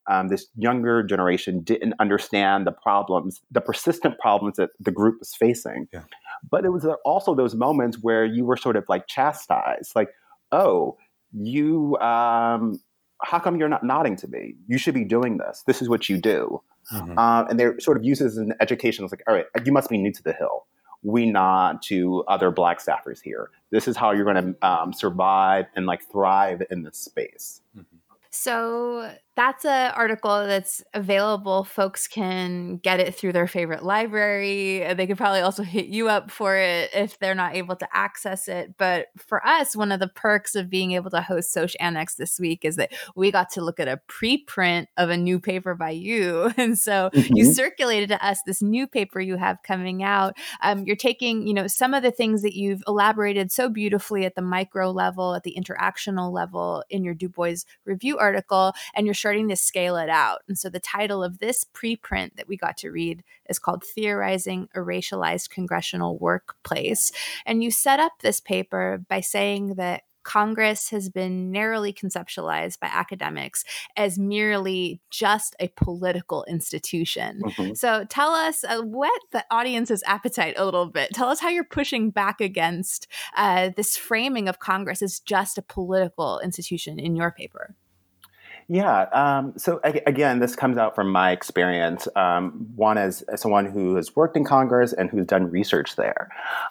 um, 0.10 0.28
this 0.28 0.48
younger 0.56 1.02
generation 1.02 1.62
didn't 1.62 1.94
understand 2.00 2.68
the 2.68 2.72
problems, 2.72 3.42
the 3.52 3.62
persistent 3.62 4.20
problems 4.20 4.58
that 4.58 4.72
the 4.80 4.92
group 4.92 5.20
was 5.20 5.34
facing. 5.34 5.88
Yeah. 5.94 6.02
But 6.50 6.66
it 6.66 6.70
was 6.70 6.86
also 7.06 7.34
those 7.34 7.56
moments 7.56 7.98
where 8.02 8.26
you 8.26 8.46
were 8.46 8.58
sort 8.58 8.76
of 8.76 8.84
like 8.90 9.08
chastised, 9.08 9.96
like, 9.96 10.10
oh, 10.52 10.98
you, 11.32 11.98
um, 11.98 12.80
how 13.22 13.40
come 13.40 13.56
you're 13.56 13.70
not 13.70 13.84
nodding 13.84 14.18
to 14.18 14.28
me? 14.28 14.56
You 14.68 14.78
should 14.78 14.94
be 14.94 15.06
doing 15.06 15.38
this. 15.38 15.64
This 15.66 15.82
is 15.82 15.88
what 15.88 16.10
you 16.10 16.20
do. 16.20 16.62
Mhm. 16.92 17.18
Um, 17.18 17.48
and 17.50 17.60
they're 17.60 17.80
sort 17.80 17.98
of 17.98 18.04
used 18.04 18.22
as 18.22 18.38
an 18.38 18.54
education. 18.60 19.04
It's 19.04 19.14
like, 19.14 19.24
all 19.28 19.36
right, 19.36 19.46
you 19.66 19.72
must 19.72 19.90
be 19.90 19.98
new 19.98 20.12
to 20.12 20.24
the 20.24 20.34
Hill. 20.34 20.66
We 21.04 21.26
nod 21.26 21.82
to 21.84 22.24
other 22.28 22.50
Black 22.50 22.80
staffers 22.80 23.22
here. 23.22 23.50
This 23.72 23.88
is 23.88 23.98
how 23.98 24.12
you're 24.12 24.26
going 24.26 24.54
to 24.54 24.68
um, 24.68 24.94
survive 24.94 25.66
and 25.76 25.86
like 25.86 26.02
thrive 26.12 26.64
in 26.72 26.84
this 26.84 26.98
space. 26.98 27.62
So 28.30 29.14
that's 29.36 29.66
an 29.66 29.92
article 29.96 30.46
that's 30.46 30.84
available. 30.94 31.64
Folks 31.64 32.08
can 32.08 32.78
get 32.78 33.00
it 33.00 33.16
through 33.16 33.34
their 33.34 33.48
favorite 33.48 33.84
library. 33.84 34.94
They 34.94 35.08
could 35.08 35.18
probably 35.18 35.42
also 35.42 35.64
hit 35.64 35.88
you 35.88 36.08
up 36.08 36.30
for 36.30 36.56
it 36.56 36.92
if 36.94 37.18
they're 37.20 37.34
not 37.34 37.56
able 37.56 37.76
to 37.78 37.88
access 37.94 38.48
it. 38.48 38.76
But 38.78 39.08
for 39.18 39.46
us, 39.46 39.76
one 39.76 39.92
of 39.92 40.00
the 40.00 40.08
perks 40.08 40.56
of 40.56 40.70
being 40.70 40.92
able 40.92 41.10
to 41.12 41.22
host 41.22 41.52
Soch 41.52 41.74
Annex 41.80 42.16
this 42.16 42.40
week 42.40 42.64
is 42.64 42.76
that 42.76 42.92
we 43.16 43.32
got 43.32 43.50
to 43.52 43.62
look 43.62 43.80
at 43.80 43.88
a 43.88 44.00
preprint 44.08 44.86
of 44.98 45.10
a 45.10 45.18
new 45.18 45.40
paper 45.40 45.76
by 45.76 45.90
you. 45.92 46.52
And 46.64 46.78
so 46.78 47.10
you 47.34 47.46
Mhm. 47.46 47.54
circulated 47.54 48.10
to 48.10 48.26
us 48.26 48.40
this 48.46 48.62
new 48.62 48.88
paper 48.88 49.20
you 49.20 49.36
have 49.38 49.58
coming 49.64 50.04
out. 50.04 50.38
Um, 50.62 50.86
you're 50.86 50.96
taking, 50.96 51.46
you 51.48 51.54
know, 51.54 51.68
some 51.68 51.94
of 51.94 52.04
the 52.04 52.12
things 52.12 52.42
that 52.44 52.54
you've 52.56 52.84
elaborated 52.88 53.52
so 53.52 53.68
beautifully 53.70 54.26
at 54.26 54.36
the 54.36 54.42
micro 54.42 54.92
level, 54.92 55.34
at 55.36 55.44
the 55.44 55.56
interactional 55.60 56.32
level 56.32 56.84
in 56.90 57.04
your 57.04 57.14
Du 57.16 57.28
Bois 57.28 57.56
review 57.86 58.18
article, 58.18 58.74
and 58.94 59.06
you're 59.08 59.14
starting 59.24 59.48
to 59.48 59.56
scale 59.56 59.96
it 59.96 60.10
out. 60.10 60.40
And 60.50 60.58
so 60.58 60.70
the 60.70 60.82
title 60.82 61.24
of 61.24 61.40
this 61.40 61.64
preprint 61.64 62.36
that 62.36 62.50
we 62.50 62.58
got 62.58 62.76
to 62.80 62.90
read 62.92 63.24
is 63.50 63.58
called 63.58 63.86
Theorizing 63.86 64.68
a 64.76 64.80
Racialized 64.80 65.50
Congressional 65.50 66.18
Workplace. 66.18 67.14
And 67.46 67.64
you 67.64 67.72
set 67.72 68.02
up 68.02 68.12
this 68.20 68.42
paper 68.42 69.02
by 69.08 69.22
saying 69.22 69.76
that 69.76 70.02
Congress 70.24 70.90
has 70.90 71.08
been 71.08 71.52
narrowly 71.52 71.94
conceptualized 71.94 72.82
by 72.82 72.88
academics 72.88 73.64
as 73.96 74.20
merely 74.20 75.00
just 75.10 75.56
a 75.62 75.70
political 75.70 76.44
institution. 76.46 77.42
Mhm. 77.44 77.78
So 77.78 78.06
tell 78.10 78.32
us, 78.32 78.66
uh, 78.66 78.82
whet 78.82 79.12
the 79.32 79.46
audience's 79.52 80.04
appetite 80.06 80.56
a 80.58 80.66
little 80.66 80.88
bit. 80.88 81.12
Tell 81.14 81.30
us 81.30 81.40
how 81.40 81.48
you're 81.48 81.64
pushing 81.64 82.10
back 82.10 82.42
against 82.42 83.08
uh, 83.38 83.70
this 83.78 83.96
framing 83.96 84.50
of 84.50 84.60
Congress 84.60 85.02
as 85.02 85.22
just 85.22 85.58
a 85.58 85.62
political 85.62 86.40
institution 86.40 87.00
in 87.00 87.16
your 87.16 87.32
paper. 87.32 87.76
Yeah. 88.68 89.04
Um, 89.14 89.54
so 89.58 89.80
again, 89.84 90.40
this 90.40 90.56
comes 90.56 90.78
out 90.78 90.96
from 90.96 91.12
my 91.12 91.32
experience. 91.32 92.08
Um, 92.16 92.68
one 92.76 92.98
as, 92.98 93.24
someone 93.36 93.66
who 93.66 93.96
has 93.96 94.16
worked 94.16 94.38
in 94.38 94.46
Congress 94.46 94.94
and 94.94 95.10
who's 95.10 95.26
done 95.26 95.50
research 95.50 95.96
there, 95.96 96.30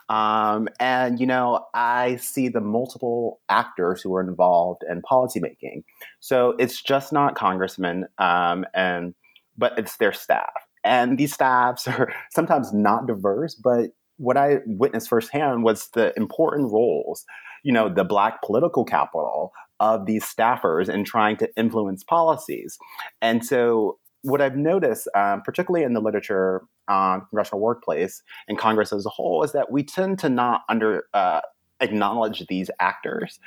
um, 0.09 0.69
and 0.81 1.21
you 1.21 1.27
know, 1.27 1.67
I 1.75 2.17
see 2.17 2.49
the 2.49 2.61
multiple 2.61 3.41
actors 3.49 4.01
who 4.03 4.15
are 4.15 4.21
involved 4.21 4.83
in 4.89 5.03
policymaking. 5.03 5.85
So 6.21 6.55
it's 6.59 6.83
just 6.83 7.13
not 7.13 7.35
congressmen, 7.35 8.07
um, 8.19 8.65
and 8.75 9.15
but 9.59 9.79
it's 9.79 9.97
their 9.99 10.13
staff, 10.13 10.53
and 10.85 11.19
these 11.19 11.35
staffs 11.35 11.87
are 11.89 12.13
sometimes 12.31 12.73
not 12.73 13.07
diverse, 13.07 13.55
but 13.55 13.91
what 14.17 14.37
I 14.37 14.59
witnessed 14.67 15.09
firsthand 15.09 15.65
was 15.65 15.89
the 15.95 16.13
important 16.17 16.71
roles, 16.71 17.25
you 17.65 17.73
know, 17.73 17.89
the 17.89 18.05
black 18.05 18.43
political 18.43 18.85
capital 18.85 19.53
of 19.83 20.07
these 20.07 20.25
staffers 20.25 20.89
and 20.89 21.05
trying 21.05 21.37
to 21.37 21.51
influence 21.57 22.05
policies. 22.05 22.79
And 23.21 23.45
so, 23.45 23.99
what 24.23 24.41
I've 24.41 24.57
noticed, 24.57 25.09
um, 25.17 25.43
particularly 25.43 25.85
in 25.85 25.95
the 25.95 26.01
literature 26.01 26.63
on 26.87 27.23
congressional 27.29 27.61
workplace 27.61 28.23
and 28.47 28.57
Congress 28.57 28.93
as 28.93 29.05
a 29.05 29.09
whole, 29.09 29.43
is 29.43 29.51
that 29.51 29.73
we 29.73 29.83
tend 29.83 30.21
to 30.21 30.29
not 30.29 30.63
under 30.69 31.05
uh, 31.13 31.41
acknowledge 31.81 32.47
these 32.47 32.71
actors. 32.79 33.41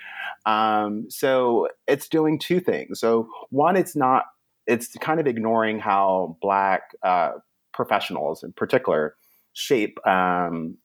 Um, 0.45 1.05
so 1.09 1.69
it's 1.87 2.09
doing 2.09 2.37
two 2.37 2.59
things. 2.59 2.99
So 2.99 3.29
one, 3.49 3.77
it's 3.77 3.95
not. 3.95 4.25
It's 4.67 4.89
kind 4.99 5.19
of 5.19 5.27
ignoring 5.27 5.79
how 5.79 6.37
black 6.41 6.81
uh, 7.03 7.33
professionals, 7.71 8.43
in 8.43 8.51
particular, 8.51 9.15
shape 9.53 10.05
um, 10.05 10.77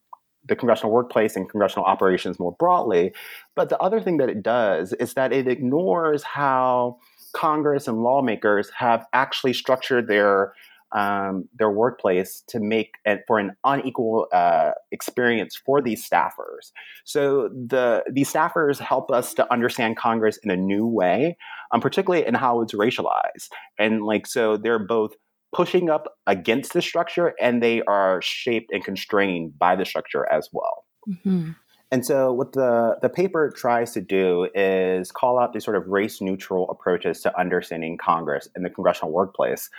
the 0.51 0.57
congressional 0.57 0.93
workplace 0.93 1.37
and 1.37 1.49
congressional 1.49 1.87
operations 1.87 2.39
more 2.39 2.53
broadly. 2.59 3.15
But 3.57 3.71
the 3.71 3.79
other 3.79 4.01
thing 4.01 4.19
that 4.19 4.29
it 4.29 4.43
does 4.43 4.93
is 4.95 5.15
that 5.15 5.33
it 5.33 5.49
ignores 5.49 6.23
how 6.25 6.99
Congress 7.33 7.89
and 7.89 8.03
lawmakers 8.03 8.69
have 8.77 9.07
actually 9.15 9.55
structured 9.55 10.09
their 10.09 10.53
um, 10.93 11.49
their 11.57 11.71
workplace 11.71 12.43
to 12.49 12.59
make 12.59 12.95
for 13.29 13.39
an 13.39 13.53
unequal 13.65 14.27
uh, 14.33 14.73
experience 14.91 15.55
for 15.55 15.81
these 15.81 16.05
staffers. 16.05 16.73
So 17.05 17.49
the 17.49 18.03
these 18.11 18.33
staffers 18.33 18.81
help 18.81 19.13
us 19.13 19.33
to 19.35 19.53
understand 19.53 19.97
Congress 19.97 20.41
in 20.43 20.51
a 20.51 20.57
new 20.57 20.85
way, 20.85 21.37
um, 21.71 21.81
particularly 21.81 22.27
in 22.27 22.35
how 22.35 22.61
it's 22.61 22.75
racialized. 22.75 23.51
And 23.79 24.03
like 24.03 24.27
so, 24.27 24.57
they're 24.57 24.85
both 24.85 25.13
pushing 25.53 25.91
up 25.91 26.17
against 26.27 26.73
the 26.73 26.83
structure 26.83 27.35
and 27.41 27.63
they 27.63 27.83
are 27.83 28.21
shaped 28.23 28.71
and 28.73 28.85
constrained 28.85 29.59
by 29.59 29.77
the 29.77 29.85
structure 29.85 30.31
as 30.31 30.49
well. 30.53 30.85
Mm-hmm. 31.09 31.51
And 31.93 32.07
so, 32.07 32.33
what 32.33 32.53
the, 32.53 32.99
the 33.03 33.09
paper 33.09 33.51
tries 33.51 33.93
to 33.95 34.01
do 34.01 34.49
is 34.55 35.11
call 35.11 35.41
out 35.41 35.53
these 35.53 35.65
sort 35.65 35.77
of 35.77 35.89
race 35.89 36.21
neutral 36.21 36.71
approaches 36.71 37.21
to 37.23 37.37
understanding 37.39 37.99
Congress 37.99 38.49
and 38.55 38.65
the 38.65 38.71
congressional 38.71 39.13
workplace, 39.13 39.71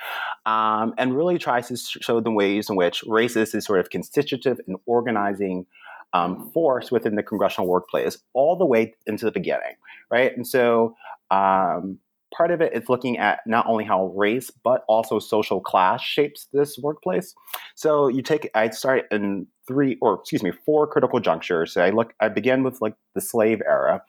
um, 0.46 0.94
and 0.98 1.16
really 1.16 1.38
tries 1.38 1.70
to 1.70 1.78
show 1.78 2.20
the 2.20 2.32
ways 2.32 2.70
in 2.70 2.76
which 2.76 3.02
race 3.08 3.38
is 3.38 3.54
this 3.54 3.66
sort 3.66 3.80
of 3.80 3.90
constitutive 3.90 4.60
and 4.68 4.76
organizing 4.86 5.66
um, 6.12 6.52
force 6.54 6.92
within 6.92 7.16
the 7.16 7.24
congressional 7.24 7.70
workplace, 7.70 8.18
all 8.34 8.58
the 8.58 8.66
way 8.66 8.94
into 9.08 9.24
the 9.24 9.32
beginning, 9.32 9.76
right? 10.10 10.36
And 10.36 10.46
so, 10.46 10.96
um, 11.30 12.00
part 12.36 12.52
of 12.52 12.62
it 12.62 12.74
is 12.74 12.90
looking 12.90 13.18
at 13.18 13.40
not 13.46 13.66
only 13.68 13.84
how 13.84 14.08
race 14.16 14.52
but 14.64 14.84
also 14.88 15.20
social 15.20 15.60
class 15.62 16.02
shapes 16.02 16.48
this 16.54 16.78
workplace. 16.82 17.34
So 17.76 18.08
you 18.08 18.22
take 18.22 18.50
I 18.56 18.70
start 18.70 19.06
in 19.12 19.48
three 19.68 19.98
or 20.02 20.16
excuse 20.16 20.44
me 20.44 20.52
four 20.66 20.88
critical 20.88 21.20
junctures. 21.20 21.74
So 21.74 21.84
I 21.84 21.90
look 21.92 22.14
I 22.20 22.30
begin 22.30 22.64
with 22.64 22.82
like 22.82 22.96
the 23.16 23.22
slave 23.22 23.62
era, 23.66 24.02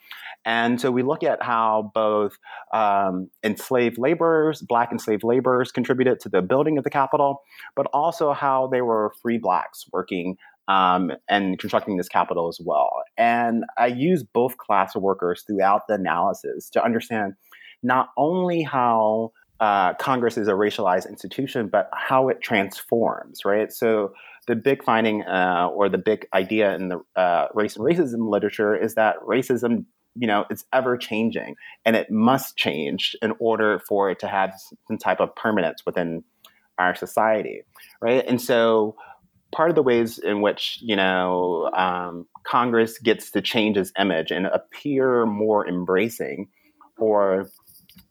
and 0.45 0.81
so 0.81 0.91
we 0.91 1.03
look 1.03 1.23
at 1.23 1.43
how 1.43 1.91
both 1.95 2.37
um, 2.73 3.29
enslaved 3.45 3.99
laborers, 3.99 4.63
black 4.63 4.91
enslaved 4.93 5.25
laborers, 5.25 5.71
contributed 5.73 6.21
to 6.21 6.29
the 6.29 6.43
building 6.43 6.79
of 6.79 6.85
the 6.85 6.91
Capitol, 6.91 7.43
but 7.77 7.87
also 7.93 8.33
how 8.33 8.69
they 8.69 8.83
were 8.83 9.13
free 9.23 9.39
blacks 9.39 9.85
working. 9.93 10.37
Um, 10.69 11.11
and 11.29 11.59
constructing 11.59 11.97
this 11.97 12.09
Capitol 12.09 12.47
as 12.47 12.61
well. 12.65 13.03
And 13.19 13.65
I 13.79 13.89
use 13.89 14.23
both 14.23 14.59
class 14.59 14.95
workers 14.95 15.43
throughout 15.45 15.89
the 15.89 15.95
analysis 15.95 16.71
to 16.71 16.83
understand 16.83 17.35
not 17.83 18.11
only 18.17 18.63
how 18.63 19.33
uh, 19.61 19.95
Congress 19.95 20.37
is 20.37 20.49
a 20.49 20.53
racialized 20.53 21.09
institution, 21.09 21.69
but 21.69 21.89
how 21.93 22.29
it 22.29 22.41
transforms, 22.43 23.45
right? 23.45 23.73
So 23.73 24.13
the 24.49 24.57
big 24.57 24.83
finding 24.83 25.23
uh, 25.23 25.69
or 25.73 25.89
the 25.89 25.99
big 25.99 26.27
idea 26.35 26.75
in 26.75 26.89
the 26.89 27.01
uh, 27.15 27.47
race 27.55 27.77
and 27.77 27.85
racism 27.85 28.29
literature 28.29 28.75
is 28.77 28.97
that 28.97 29.17
racism, 29.21 29.85
you 30.17 30.27
know, 30.27 30.45
it's 30.51 30.65
ever 30.73 30.97
changing, 30.97 31.55
and 31.85 31.95
it 31.95 32.11
must 32.11 32.57
change 32.57 33.15
in 33.23 33.35
order 33.39 33.81
for 33.89 34.11
it 34.11 34.19
to 34.21 34.27
have 34.27 34.53
some 34.89 34.99
type 34.99 35.21
of 35.21 35.35
permanence 35.37 35.83
within 35.87 36.25
our 36.79 36.95
society, 36.97 37.63
right? 38.01 38.25
And 38.27 38.41
so 38.41 38.97
part 39.53 39.69
of 39.71 39.77
the 39.77 39.83
ways 39.83 40.19
in 40.19 40.41
which 40.41 40.79
you 40.83 40.97
know 40.97 41.71
um, 41.77 42.27
Congress 42.45 42.99
gets 42.99 43.31
to 43.31 43.41
change 43.41 43.77
its 43.77 43.93
image 43.99 44.31
and 44.31 44.47
appear 44.47 45.25
more 45.27 45.69
embracing 45.69 46.49
or 46.99 47.49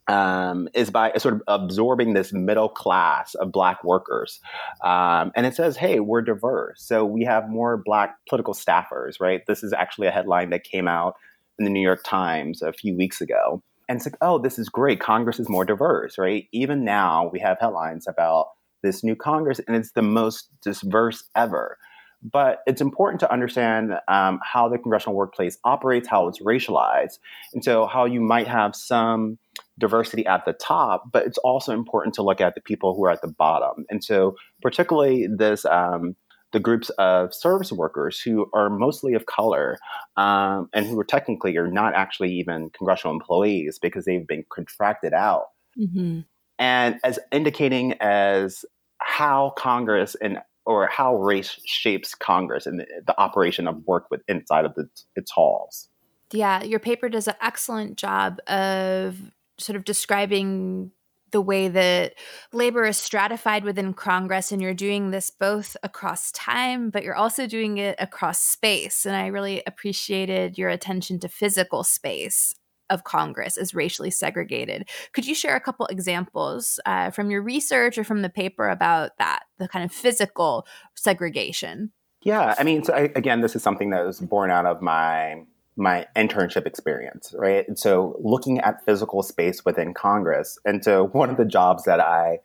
um, 0.08 0.68
is 0.74 0.90
by 0.90 1.12
sort 1.16 1.34
of 1.34 1.42
absorbing 1.46 2.14
this 2.14 2.32
middle 2.32 2.68
class 2.68 3.34
of 3.34 3.52
black 3.52 3.84
workers. 3.84 4.40
Um, 4.84 5.32
and 5.36 5.46
it 5.46 5.54
says, 5.54 5.76
hey, 5.76 6.00
we're 6.00 6.22
diverse. 6.22 6.82
So 6.82 7.04
we 7.04 7.24
have 7.24 7.48
more 7.48 7.76
black 7.76 8.16
political 8.28 8.54
staffers, 8.54 9.20
right? 9.20 9.42
This 9.46 9.62
is 9.62 9.72
actually 9.72 10.08
a 10.08 10.10
headline 10.10 10.50
that 10.50 10.64
came 10.64 10.88
out 10.88 11.14
in 11.58 11.64
the 11.64 11.70
New 11.70 11.80
York 11.80 12.02
Times 12.04 12.62
a 12.62 12.72
few 12.72 12.96
weeks 12.96 13.20
ago. 13.20 13.62
And 13.88 13.96
it's 13.96 14.06
like, 14.06 14.16
oh, 14.20 14.38
this 14.38 14.58
is 14.58 14.68
great. 14.68 15.00
Congress 15.00 15.38
is 15.38 15.48
more 15.48 15.64
diverse, 15.64 16.16
right? 16.18 16.46
Even 16.52 16.84
now, 16.84 17.28
we 17.32 17.40
have 17.40 17.58
headlines 17.60 18.06
about 18.08 18.48
this 18.82 19.04
new 19.04 19.14
Congress, 19.14 19.60
and 19.66 19.76
it's 19.76 19.92
the 19.92 20.02
most 20.02 20.48
diverse 20.62 21.24
ever. 21.36 21.78
But 22.22 22.60
it's 22.66 22.80
important 22.80 23.20
to 23.20 23.32
understand 23.32 23.94
um, 24.08 24.38
how 24.42 24.68
the 24.68 24.78
congressional 24.78 25.16
workplace 25.16 25.58
operates, 25.64 26.08
how 26.08 26.28
it's 26.28 26.40
racialized, 26.40 27.18
and 27.52 27.64
so 27.64 27.86
how 27.86 28.04
you 28.04 28.20
might 28.20 28.46
have 28.46 28.76
some 28.76 29.38
diversity 29.78 30.26
at 30.26 30.44
the 30.44 30.52
top, 30.52 31.04
but 31.12 31.26
it's 31.26 31.38
also 31.38 31.72
important 31.72 32.14
to 32.14 32.22
look 32.22 32.40
at 32.40 32.54
the 32.54 32.60
people 32.60 32.94
who 32.94 33.04
are 33.04 33.10
at 33.10 33.22
the 33.22 33.28
bottom. 33.28 33.84
And 33.90 34.02
so, 34.02 34.36
particularly 34.60 35.26
this 35.26 35.64
um, 35.64 36.16
the 36.52 36.60
groups 36.60 36.90
of 36.90 37.34
service 37.34 37.72
workers 37.72 38.20
who 38.20 38.46
are 38.52 38.68
mostly 38.70 39.14
of 39.14 39.26
color 39.26 39.78
um, 40.16 40.68
and 40.72 40.86
who 40.86 40.98
are 41.00 41.04
technically 41.04 41.56
are 41.56 41.70
not 41.70 41.94
actually 41.94 42.32
even 42.34 42.70
congressional 42.70 43.14
employees 43.14 43.78
because 43.80 44.04
they've 44.04 44.26
been 44.26 44.44
contracted 44.54 45.14
out. 45.14 45.46
Mm-hmm. 45.78 46.20
And 46.58 47.00
as 47.02 47.18
indicating 47.32 47.94
as 48.00 48.64
how 48.98 49.54
Congress 49.56 50.14
and 50.20 50.38
or 50.64 50.86
how 50.86 51.16
race 51.16 51.58
shapes 51.64 52.14
Congress 52.14 52.66
and 52.66 52.80
the, 52.80 52.86
the 53.06 53.20
operation 53.20 53.66
of 53.66 53.84
work 53.86 54.06
with 54.10 54.20
inside 54.28 54.64
of 54.64 54.74
the, 54.74 54.88
its 55.16 55.30
halls. 55.30 55.88
Yeah, 56.32 56.62
your 56.62 56.78
paper 56.78 57.08
does 57.08 57.26
an 57.26 57.34
excellent 57.42 57.98
job 57.98 58.38
of 58.46 59.16
sort 59.62 59.76
of 59.76 59.84
describing 59.84 60.90
the 61.30 61.40
way 61.40 61.68
that 61.68 62.14
labor 62.52 62.84
is 62.84 62.98
stratified 62.98 63.64
within 63.64 63.94
Congress, 63.94 64.52
and 64.52 64.60
you're 64.60 64.74
doing 64.74 65.10
this 65.10 65.30
both 65.30 65.76
across 65.82 66.30
time, 66.32 66.90
but 66.90 67.02
you're 67.02 67.14
also 67.14 67.46
doing 67.46 67.78
it 67.78 67.96
across 67.98 68.38
space. 68.38 69.06
And 69.06 69.16
I 69.16 69.28
really 69.28 69.62
appreciated 69.66 70.58
your 70.58 70.68
attention 70.68 71.18
to 71.20 71.28
physical 71.28 71.84
space 71.84 72.54
of 72.90 73.04
Congress 73.04 73.56
as 73.56 73.74
racially 73.74 74.10
segregated. 74.10 74.88
Could 75.14 75.26
you 75.26 75.34
share 75.34 75.56
a 75.56 75.60
couple 75.60 75.86
examples 75.86 76.78
uh, 76.84 77.10
from 77.10 77.30
your 77.30 77.42
research 77.42 77.96
or 77.96 78.04
from 78.04 78.20
the 78.20 78.28
paper 78.28 78.68
about 78.68 79.12
that, 79.18 79.44
the 79.58 79.68
kind 79.68 79.84
of 79.84 79.90
physical 79.90 80.66
segregation? 80.94 81.92
Yeah, 82.22 82.54
I 82.58 82.62
mean, 82.62 82.84
so 82.84 82.92
I, 82.92 83.10
again, 83.16 83.40
this 83.40 83.56
is 83.56 83.62
something 83.62 83.90
that 83.90 84.04
was 84.04 84.20
born 84.20 84.50
out 84.50 84.66
of 84.66 84.82
my 84.82 85.42
my 85.76 86.06
internship 86.16 86.66
experience, 86.66 87.34
right? 87.38 87.66
And 87.66 87.78
so 87.78 88.16
looking 88.22 88.58
at 88.60 88.84
physical 88.84 89.22
space 89.22 89.64
within 89.64 89.94
Congress. 89.94 90.58
And 90.64 90.84
so 90.84 91.06
one 91.12 91.30
of 91.30 91.36
the 91.36 91.44
jobs 91.44 91.84
that 91.84 92.00
I 92.00 92.38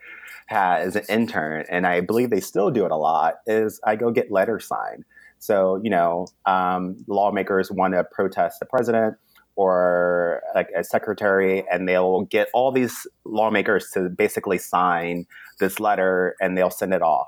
had 0.47 0.81
as 0.81 0.95
an 0.95 1.03
intern, 1.09 1.65
and 1.69 1.85
I 1.85 2.01
believe 2.01 2.29
they 2.29 2.39
still 2.39 2.71
do 2.71 2.85
it 2.85 2.91
a 2.91 2.95
lot, 2.95 3.35
is 3.45 3.81
I 3.83 3.95
go 3.95 4.11
get 4.11 4.31
letters 4.31 4.65
signed. 4.65 5.03
So, 5.39 5.79
you 5.83 5.89
know, 5.89 6.27
um, 6.45 7.03
lawmakers 7.07 7.71
want 7.71 7.93
to 7.93 8.03
protest 8.03 8.59
the 8.59 8.65
president 8.65 9.17
or 9.55 10.41
like 10.55 10.69
a 10.75 10.83
secretary, 10.83 11.65
and 11.69 11.87
they'll 11.89 12.21
get 12.21 12.47
all 12.53 12.71
these 12.71 13.07
lawmakers 13.25 13.89
to 13.91 14.09
basically 14.09 14.57
sign 14.57 15.25
this 15.59 15.79
letter 15.79 16.35
and 16.39 16.57
they'll 16.57 16.69
send 16.69 16.93
it 16.93 17.01
off. 17.01 17.27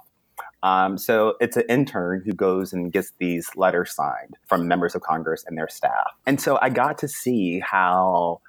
Um, 0.62 0.98
so 0.98 1.36
it's 1.40 1.56
an 1.58 1.64
intern 1.70 2.22
who 2.26 2.34
goes 2.34 2.74
and 2.74 2.92
gets 2.92 3.14
these 3.18 3.50
letters 3.56 3.94
signed 3.96 4.38
from 4.48 4.68
members 4.68 4.96
of 4.96 5.02
Congress 5.02 5.46
and 5.48 5.58
their 5.58 5.70
staff. 5.70 6.12
And 6.26 6.42
so 6.42 6.60
I 6.62 6.70
got 6.70 6.98
to 7.00 7.08
see 7.08 7.60
how, 7.60 8.42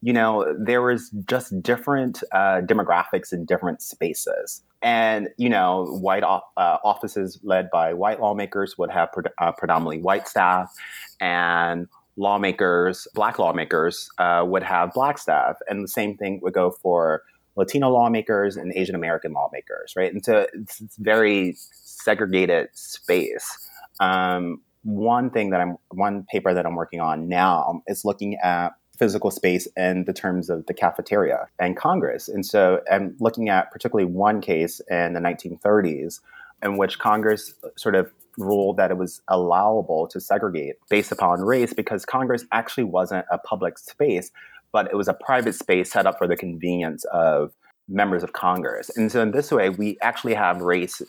you 0.00 0.12
know, 0.12 0.54
there 0.58 0.80
was 0.80 1.10
just 1.26 1.60
different 1.62 2.22
uh, 2.32 2.62
demographics 2.62 3.32
in 3.32 3.44
different 3.44 3.82
spaces. 3.82 4.62
And, 4.80 5.28
you 5.36 5.48
know, 5.48 5.84
white 5.86 6.22
uh, 6.22 6.40
offices 6.56 7.40
led 7.42 7.68
by 7.70 7.92
white 7.94 8.20
lawmakers 8.20 8.78
would 8.78 8.90
have 8.90 9.10
pre- 9.12 9.24
uh, 9.38 9.52
predominantly 9.52 10.00
white 10.00 10.28
staff, 10.28 10.72
and 11.20 11.88
lawmakers, 12.16 13.08
black 13.12 13.38
lawmakers, 13.38 14.08
uh, 14.18 14.44
would 14.46 14.62
have 14.62 14.92
black 14.92 15.18
staff. 15.18 15.56
And 15.68 15.82
the 15.82 15.88
same 15.88 16.16
thing 16.16 16.40
would 16.42 16.54
go 16.54 16.70
for 16.70 17.22
Latino 17.58 17.90
lawmakers 17.90 18.56
and 18.56 18.72
Asian 18.76 18.94
American 18.94 19.32
lawmakers, 19.32 19.94
right? 19.96 20.12
And 20.12 20.24
so 20.24 20.46
it's, 20.54 20.80
very 20.98 21.54
segregated 21.56 22.68
space. 22.72 23.68
Um, 24.00 24.62
one 24.84 25.28
thing 25.28 25.50
that 25.50 25.60
I'm, 25.60 25.76
one 25.90 26.24
paper 26.30 26.54
that 26.54 26.64
I'm 26.64 26.76
working 26.76 27.00
on 27.00 27.28
now 27.28 27.82
is 27.88 28.04
looking 28.04 28.36
at 28.36 28.70
physical 28.96 29.30
space 29.30 29.66
in 29.76 30.04
the 30.04 30.12
terms 30.12 30.48
of 30.48 30.66
the 30.66 30.74
cafeteria 30.74 31.48
and 31.58 31.76
Congress. 31.76 32.28
And 32.28 32.46
so 32.46 32.80
I'm 32.90 33.16
looking 33.18 33.48
at 33.48 33.70
particularly 33.72 34.10
one 34.10 34.40
case 34.40 34.80
in 34.88 35.12
the 35.12 35.20
1930s 35.20 36.20
in 36.62 36.76
which 36.76 36.98
Congress 36.98 37.54
sort 37.76 37.94
of 37.96 38.10
ruled 38.36 38.76
that 38.76 38.90
it 38.90 38.96
was 38.96 39.20
allowable 39.28 40.06
to 40.08 40.20
segregate 40.20 40.76
based 40.88 41.10
upon 41.10 41.40
race 41.40 41.72
because 41.72 42.04
Congress 42.06 42.44
actually 42.52 42.84
wasn't 42.84 43.26
a 43.30 43.38
public 43.38 43.78
space, 43.78 44.30
but 44.72 44.86
it 44.86 44.96
was 44.96 45.08
a 45.08 45.14
private 45.14 45.54
space 45.54 45.90
set 45.90 46.06
up 46.06 46.18
for 46.18 46.26
the 46.26 46.36
convenience 46.36 47.04
of 47.12 47.52
members 47.88 48.22
of 48.22 48.32
Congress. 48.32 48.90
And 48.96 49.10
so 49.10 49.22
in 49.22 49.30
this 49.30 49.50
way, 49.50 49.70
we 49.70 49.96
actually 50.02 50.34
have 50.34 50.60
race 50.60 51.00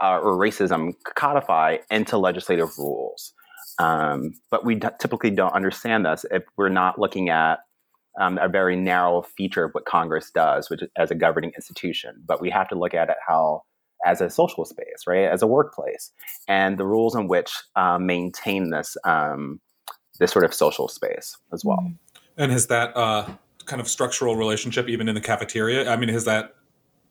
uh, 0.00 0.20
or 0.20 0.38
racism 0.38 0.92
codified 1.16 1.80
into 1.90 2.16
legislative 2.16 2.70
rules. 2.78 3.32
Um, 3.80 4.32
but 4.50 4.64
we 4.64 4.76
d- 4.76 4.88
typically 5.00 5.30
don't 5.30 5.52
understand 5.52 6.04
this 6.04 6.24
if 6.30 6.44
we're 6.56 6.68
not 6.68 6.98
looking 6.98 7.28
at 7.28 7.60
um, 8.20 8.38
a 8.38 8.48
very 8.48 8.76
narrow 8.76 9.22
feature 9.22 9.64
of 9.64 9.72
what 9.72 9.84
Congress 9.84 10.30
does, 10.34 10.70
which 10.70 10.80
as 10.96 11.10
a 11.10 11.14
governing 11.14 11.52
institution. 11.56 12.22
But 12.26 12.40
we 12.40 12.50
have 12.50 12.68
to 12.68 12.78
look 12.78 12.94
at 12.94 13.08
it 13.08 13.16
how 13.26 13.62
as 14.06 14.20
a 14.20 14.30
social 14.30 14.64
space, 14.64 15.04
right, 15.06 15.24
as 15.24 15.42
a 15.42 15.46
workplace, 15.46 16.12
and 16.46 16.78
the 16.78 16.86
rules 16.86 17.14
in 17.14 17.28
which 17.28 17.52
um, 17.76 18.06
maintain 18.06 18.70
this 18.70 18.96
um, 19.04 19.60
this 20.18 20.32
sort 20.32 20.44
of 20.44 20.52
social 20.54 20.88
space 20.88 21.36
as 21.52 21.64
well. 21.64 21.78
Mm-hmm. 21.78 21.94
And 22.38 22.52
has 22.52 22.68
that 22.68 22.96
uh, 22.96 23.28
kind 23.66 23.80
of 23.80 23.88
structural 23.88 24.36
relationship 24.36 24.88
even 24.88 25.08
in 25.08 25.14
the 25.14 25.20
cafeteria? 25.20 25.90
I 25.90 25.96
mean, 25.96 26.08
has 26.08 26.24
that 26.24 26.54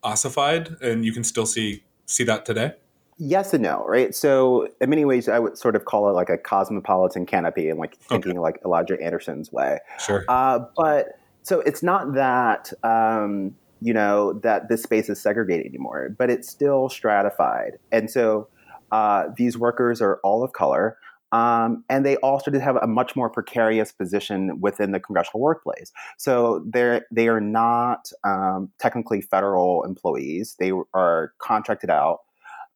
ossified 0.03 0.75
and 0.81 1.05
you 1.05 1.11
can 1.11 1.23
still 1.23 1.45
see 1.45 1.83
see 2.05 2.23
that 2.23 2.45
today? 2.45 2.73
Yes 3.19 3.53
and 3.53 3.63
no, 3.63 3.83
right? 3.87 4.13
So 4.13 4.69
in 4.79 4.89
many 4.89 5.03
ways, 5.03 5.27
I 5.27 5.39
would 5.39 5.57
sort 5.57 5.75
of 5.75 5.85
call 5.85 6.07
it 6.09 6.13
like 6.13 6.29
a 6.29 6.37
cosmopolitan 6.37 7.25
canopy 7.25 7.69
and 7.69 7.79
like 7.79 7.97
thinking 7.97 8.33
okay. 8.33 8.39
like 8.39 8.59
Elijah 8.63 9.01
Anderson's 9.01 9.51
way. 9.51 9.79
Sure. 9.99 10.23
Uh, 10.27 10.59
but 10.75 11.19
so 11.41 11.61
it's 11.61 11.81
not 11.81 12.13
that 12.13 12.71
um, 12.83 13.55
you 13.81 13.93
know 13.93 14.33
that 14.33 14.69
this 14.69 14.83
space 14.83 15.09
is 15.09 15.19
segregated 15.19 15.65
anymore, 15.65 16.15
but 16.17 16.29
it's 16.29 16.47
still 16.47 16.89
stratified, 16.89 17.79
and 17.91 18.09
so 18.09 18.47
uh, 18.91 19.25
these 19.35 19.57
workers 19.57 20.01
are 20.01 20.19
all 20.23 20.43
of 20.43 20.53
color. 20.53 20.97
Um, 21.31 21.83
and 21.89 22.05
they 22.05 22.15
also 22.17 22.49
did 22.51 22.61
have 22.61 22.77
a 22.77 22.87
much 22.87 23.15
more 23.15 23.29
precarious 23.29 23.91
position 23.91 24.61
within 24.61 24.91
the 24.91 24.99
congressional 24.99 25.41
workplace. 25.41 25.91
So 26.17 26.63
they're 26.65 27.05
they 27.11 27.27
are 27.27 27.41
not 27.41 28.11
um, 28.23 28.71
technically 28.79 29.21
federal 29.21 29.83
employees; 29.83 30.55
they 30.59 30.71
are 30.93 31.33
contracted 31.39 31.89
out 31.89 32.19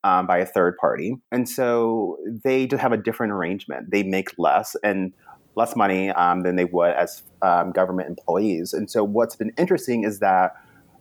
um, 0.03 0.27
by 0.27 0.39
a 0.39 0.45
third 0.45 0.77
party, 0.77 1.15
and 1.31 1.47
so 1.47 2.17
they 2.43 2.67
just 2.67 2.81
have 2.81 2.91
a 2.91 2.97
different 2.97 3.31
arrangement. 3.31 3.91
They 3.91 4.03
make 4.03 4.37
less 4.37 4.75
and 4.83 5.13
less 5.55 5.75
money 5.75 6.09
um, 6.11 6.41
than 6.41 6.55
they 6.55 6.65
would 6.65 6.91
as 6.91 7.23
um, 7.41 7.71
government 7.71 8.09
employees. 8.09 8.73
And 8.73 8.89
so 8.89 9.03
what's 9.03 9.35
been 9.35 9.51
interesting 9.57 10.03
is 10.03 10.19
that, 10.19 10.53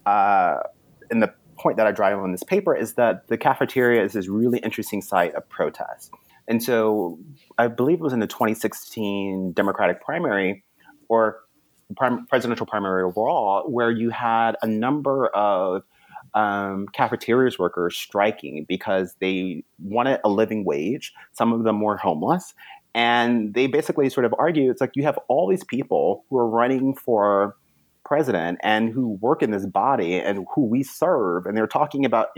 uh, 0.06 0.56
in 1.10 1.20
the 1.20 1.32
point 1.56 1.76
that 1.76 1.86
I 1.86 1.92
drive 1.92 2.18
on 2.18 2.32
this 2.32 2.42
paper 2.42 2.74
is 2.74 2.94
that 2.94 3.28
the 3.28 3.36
cafeteria 3.36 4.02
is 4.02 4.14
this 4.14 4.28
really 4.28 4.58
interesting 4.58 5.02
site 5.02 5.34
of 5.34 5.48
protest. 5.48 6.10
And 6.50 6.60
so 6.60 7.16
I 7.58 7.68
believe 7.68 7.98
it 7.98 8.02
was 8.02 8.12
in 8.12 8.18
the 8.18 8.26
2016 8.26 9.52
Democratic 9.52 10.02
primary 10.02 10.64
or 11.08 11.38
prim- 11.96 12.26
presidential 12.26 12.66
primary 12.66 13.04
overall, 13.04 13.70
where 13.70 13.92
you 13.92 14.10
had 14.10 14.56
a 14.60 14.66
number 14.66 15.28
of 15.28 15.84
um, 16.34 16.88
cafeterias 16.92 17.56
workers 17.56 17.96
striking 17.96 18.66
because 18.68 19.14
they 19.20 19.62
wanted 19.78 20.18
a 20.24 20.28
living 20.28 20.64
wage. 20.64 21.12
Some 21.34 21.52
of 21.52 21.62
them 21.62 21.80
were 21.80 21.96
homeless. 21.96 22.52
And 22.96 23.54
they 23.54 23.68
basically 23.68 24.10
sort 24.10 24.26
of 24.26 24.34
argue 24.36 24.72
it's 24.72 24.80
like 24.80 24.96
you 24.96 25.04
have 25.04 25.20
all 25.28 25.48
these 25.48 25.62
people 25.62 26.24
who 26.28 26.36
are 26.36 26.48
running 26.48 26.96
for 26.96 27.54
president 28.04 28.58
and 28.64 28.90
who 28.90 29.10
work 29.20 29.40
in 29.44 29.52
this 29.52 29.66
body 29.66 30.16
and 30.16 30.44
who 30.56 30.64
we 30.64 30.82
serve. 30.82 31.46
And 31.46 31.56
they're 31.56 31.68
talking 31.68 32.04
about 32.04 32.30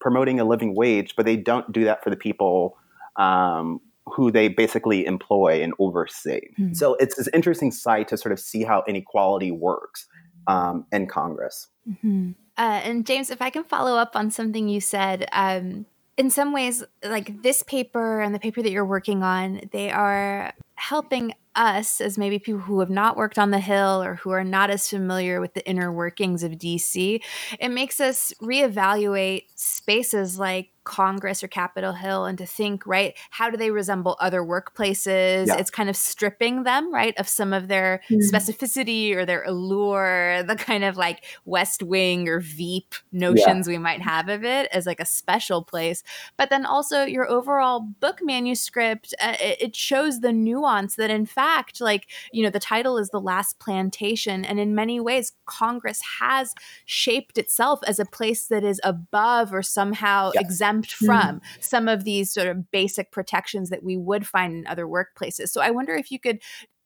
promoting 0.00 0.40
a 0.40 0.44
living 0.44 0.74
wage, 0.74 1.14
but 1.14 1.26
they 1.26 1.36
don't 1.36 1.70
do 1.70 1.84
that 1.84 2.02
for 2.02 2.08
the 2.08 2.16
people 2.16 2.78
um, 3.20 3.80
who 4.06 4.32
they 4.32 4.48
basically 4.48 5.06
employ 5.06 5.62
and 5.62 5.74
oversee. 5.78 6.40
Mm-hmm. 6.58 6.72
So 6.72 6.94
it's 6.94 7.16
this 7.16 7.28
interesting 7.32 7.70
site 7.70 8.08
to 8.08 8.16
sort 8.16 8.32
of 8.32 8.40
see 8.40 8.64
how 8.64 8.82
inequality 8.88 9.52
works 9.52 10.08
um, 10.46 10.86
in 10.90 11.06
Congress. 11.06 11.68
Mm-hmm. 11.88 12.32
Uh, 12.56 12.80
and 12.82 13.06
James, 13.06 13.30
if 13.30 13.40
I 13.40 13.50
can 13.50 13.62
follow 13.64 13.96
up 13.96 14.16
on 14.16 14.30
something 14.30 14.68
you 14.68 14.80
said, 14.80 15.28
um, 15.32 15.86
in 16.16 16.30
some 16.30 16.52
ways, 16.52 16.82
like 17.04 17.42
this 17.42 17.62
paper 17.62 18.20
and 18.20 18.34
the 18.34 18.38
paper 18.38 18.62
that 18.62 18.70
you're 18.70 18.84
working 18.84 19.22
on, 19.22 19.60
they 19.72 19.90
are 19.90 20.52
helping 20.80 21.34
us, 21.54 22.00
as 22.00 22.16
maybe 22.16 22.38
people 22.38 22.60
who 22.60 22.80
have 22.80 22.90
not 22.90 23.16
worked 23.16 23.38
on 23.38 23.50
the 23.50 23.60
Hill 23.60 24.02
or 24.02 24.14
who 24.16 24.30
are 24.30 24.44
not 24.44 24.70
as 24.70 24.88
familiar 24.88 25.40
with 25.40 25.52
the 25.52 25.66
inner 25.68 25.92
workings 25.92 26.42
of 26.42 26.52
DC, 26.52 27.20
it 27.58 27.68
makes 27.68 28.00
us 28.00 28.32
reevaluate 28.40 29.44
spaces 29.56 30.38
like 30.38 30.70
Congress 30.84 31.44
or 31.44 31.48
Capitol 31.48 31.92
Hill 31.92 32.24
and 32.24 32.38
to 32.38 32.46
think, 32.46 32.86
right, 32.86 33.16
how 33.30 33.50
do 33.50 33.56
they 33.56 33.70
resemble 33.70 34.16
other 34.18 34.40
workplaces? 34.40 35.46
Yeah. 35.46 35.56
It's 35.56 35.70
kind 35.70 35.90
of 35.90 35.96
stripping 35.96 36.62
them, 36.62 36.92
right, 36.92 37.16
of 37.18 37.28
some 37.28 37.52
of 37.52 37.68
their 37.68 38.00
mm-hmm. 38.08 38.34
specificity 38.34 39.14
or 39.14 39.26
their 39.26 39.44
allure, 39.44 40.42
the 40.42 40.56
kind 40.56 40.82
of 40.82 40.96
like 40.96 41.24
West 41.44 41.82
Wing 41.82 42.28
or 42.28 42.40
Veep 42.40 42.94
notions 43.12 43.68
yeah. 43.68 43.74
we 43.74 43.78
might 43.78 44.00
have 44.00 44.28
of 44.28 44.42
it 44.42 44.68
as 44.72 44.86
like 44.86 45.00
a 45.00 45.06
special 45.06 45.62
place. 45.62 46.02
But 46.38 46.48
then 46.48 46.64
also 46.64 47.04
your 47.04 47.28
overall 47.28 47.80
book 47.80 48.20
manuscript, 48.22 49.14
uh, 49.20 49.36
it 49.38 49.76
shows 49.76 50.20
the 50.20 50.32
nuance 50.32 50.69
that 50.96 51.10
in 51.10 51.26
fact, 51.26 51.80
like, 51.80 52.06
you 52.32 52.42
know, 52.42 52.50
the 52.50 52.60
title 52.60 52.98
is 52.98 53.10
The 53.10 53.20
Last 53.20 53.58
Plantation. 53.58 54.44
And 54.44 54.60
in 54.60 54.74
many 54.74 55.00
ways, 55.00 55.32
Congress 55.46 56.00
has 56.20 56.54
shaped 56.84 57.38
itself 57.38 57.80
as 57.86 57.98
a 57.98 58.04
place 58.04 58.46
that 58.46 58.64
is 58.64 58.80
above 58.84 59.52
or 59.52 59.62
somehow 59.62 60.30
exempt 60.34 60.90
mm-hmm. 60.90 61.06
from 61.06 61.36
mm-hmm. 61.36 61.60
some 61.60 61.88
of 61.88 62.04
these 62.04 62.32
sort 62.32 62.48
of 62.48 62.70
basic 62.70 63.10
protections 63.10 63.70
that 63.70 63.82
we 63.82 63.96
would 63.96 64.26
find 64.26 64.54
in 64.54 64.66
other 64.66 64.86
workplaces. 64.86 65.48
So 65.48 65.60
I 65.60 65.70
wonder 65.70 65.94
if 65.94 66.10
you 66.10 66.18
could 66.18 66.40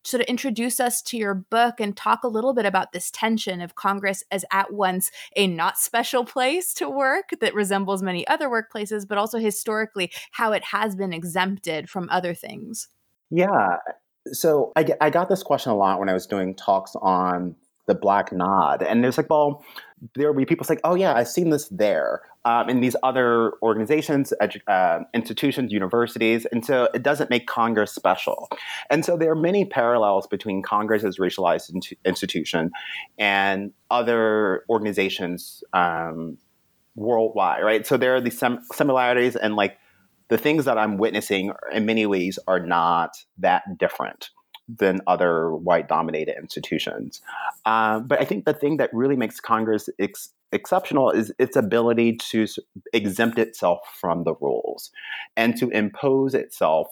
sort 0.04 0.20
of 0.20 0.26
introduce 0.26 0.78
us 0.80 1.00
to 1.00 1.16
your 1.16 1.34
book 1.34 1.80
and 1.80 1.96
talk 1.96 2.22
a 2.22 2.28
little 2.28 2.52
bit 2.52 2.66
about 2.66 2.92
this 2.92 3.10
tension 3.10 3.60
of 3.60 3.74
Congress 3.74 4.22
as 4.30 4.44
at 4.52 4.72
once 4.72 5.10
a 5.34 5.46
not 5.46 5.78
special 5.78 6.24
place 6.24 6.74
to 6.74 6.88
work 6.88 7.30
that 7.40 7.54
resembles 7.54 8.02
many 8.02 8.26
other 8.28 8.48
workplaces, 8.48 9.08
but 9.08 9.18
also 9.18 9.38
historically 9.38 10.12
how 10.32 10.52
it 10.52 10.64
has 10.64 10.94
been 10.94 11.12
exempted 11.12 11.88
from 11.88 12.08
other 12.10 12.34
things. 12.34 12.88
Yeah. 13.34 13.78
So 14.32 14.72
I, 14.76 14.86
I 15.00 15.10
got 15.10 15.28
this 15.28 15.42
question 15.42 15.72
a 15.72 15.76
lot 15.76 15.98
when 15.98 16.08
I 16.08 16.12
was 16.12 16.26
doing 16.26 16.54
talks 16.54 16.92
on 17.02 17.56
the 17.86 17.94
Black 17.94 18.32
Nod. 18.32 18.82
And 18.82 19.02
there's 19.02 19.18
like, 19.18 19.28
well, 19.28 19.64
there 20.14 20.28
will 20.28 20.38
be 20.38 20.46
people 20.46 20.64
say, 20.64 20.78
oh, 20.84 20.94
yeah, 20.94 21.14
I've 21.14 21.28
seen 21.28 21.50
this 21.50 21.68
there 21.68 22.22
um, 22.44 22.68
in 22.68 22.80
these 22.80 22.94
other 23.02 23.54
organizations, 23.60 24.32
edu- 24.40 24.60
uh, 24.68 25.00
institutions, 25.12 25.72
universities. 25.72 26.46
And 26.52 26.64
so 26.64 26.88
it 26.94 27.02
doesn't 27.02 27.28
make 27.28 27.46
Congress 27.48 27.92
special. 27.92 28.48
And 28.88 29.04
so 29.04 29.16
there 29.16 29.32
are 29.32 29.36
many 29.36 29.64
parallels 29.64 30.28
between 30.28 30.62
Congress 30.62 31.02
as 31.02 31.18
racialized 31.18 31.74
in- 31.74 31.98
institution 32.04 32.70
and 33.18 33.72
other 33.90 34.64
organizations 34.70 35.64
um, 35.72 36.38
worldwide, 36.94 37.64
right? 37.64 37.84
So 37.84 37.96
there 37.96 38.14
are 38.14 38.20
these 38.20 38.38
sim- 38.38 38.62
similarities 38.72 39.34
and 39.34 39.56
like 39.56 39.76
the 40.28 40.38
things 40.38 40.64
that 40.64 40.78
I'm 40.78 40.96
witnessing 40.96 41.52
in 41.72 41.86
many 41.86 42.06
ways 42.06 42.38
are 42.46 42.60
not 42.60 43.10
that 43.38 43.78
different 43.78 44.30
than 44.68 45.00
other 45.06 45.54
white 45.54 45.88
dominated 45.88 46.36
institutions. 46.38 47.20
Um, 47.66 48.06
but 48.06 48.20
I 48.20 48.24
think 48.24 48.44
the 48.44 48.54
thing 48.54 48.78
that 48.78 48.90
really 48.92 49.16
makes 49.16 49.38
Congress 49.40 49.88
ex- 49.98 50.32
exceptional 50.52 51.10
is 51.10 51.32
its 51.38 51.56
ability 51.56 52.16
to 52.30 52.46
exempt 52.92 53.38
itself 53.38 53.80
from 54.00 54.24
the 54.24 54.34
rules 54.40 54.90
and 55.36 55.56
to 55.58 55.68
impose 55.70 56.34
itself, 56.34 56.88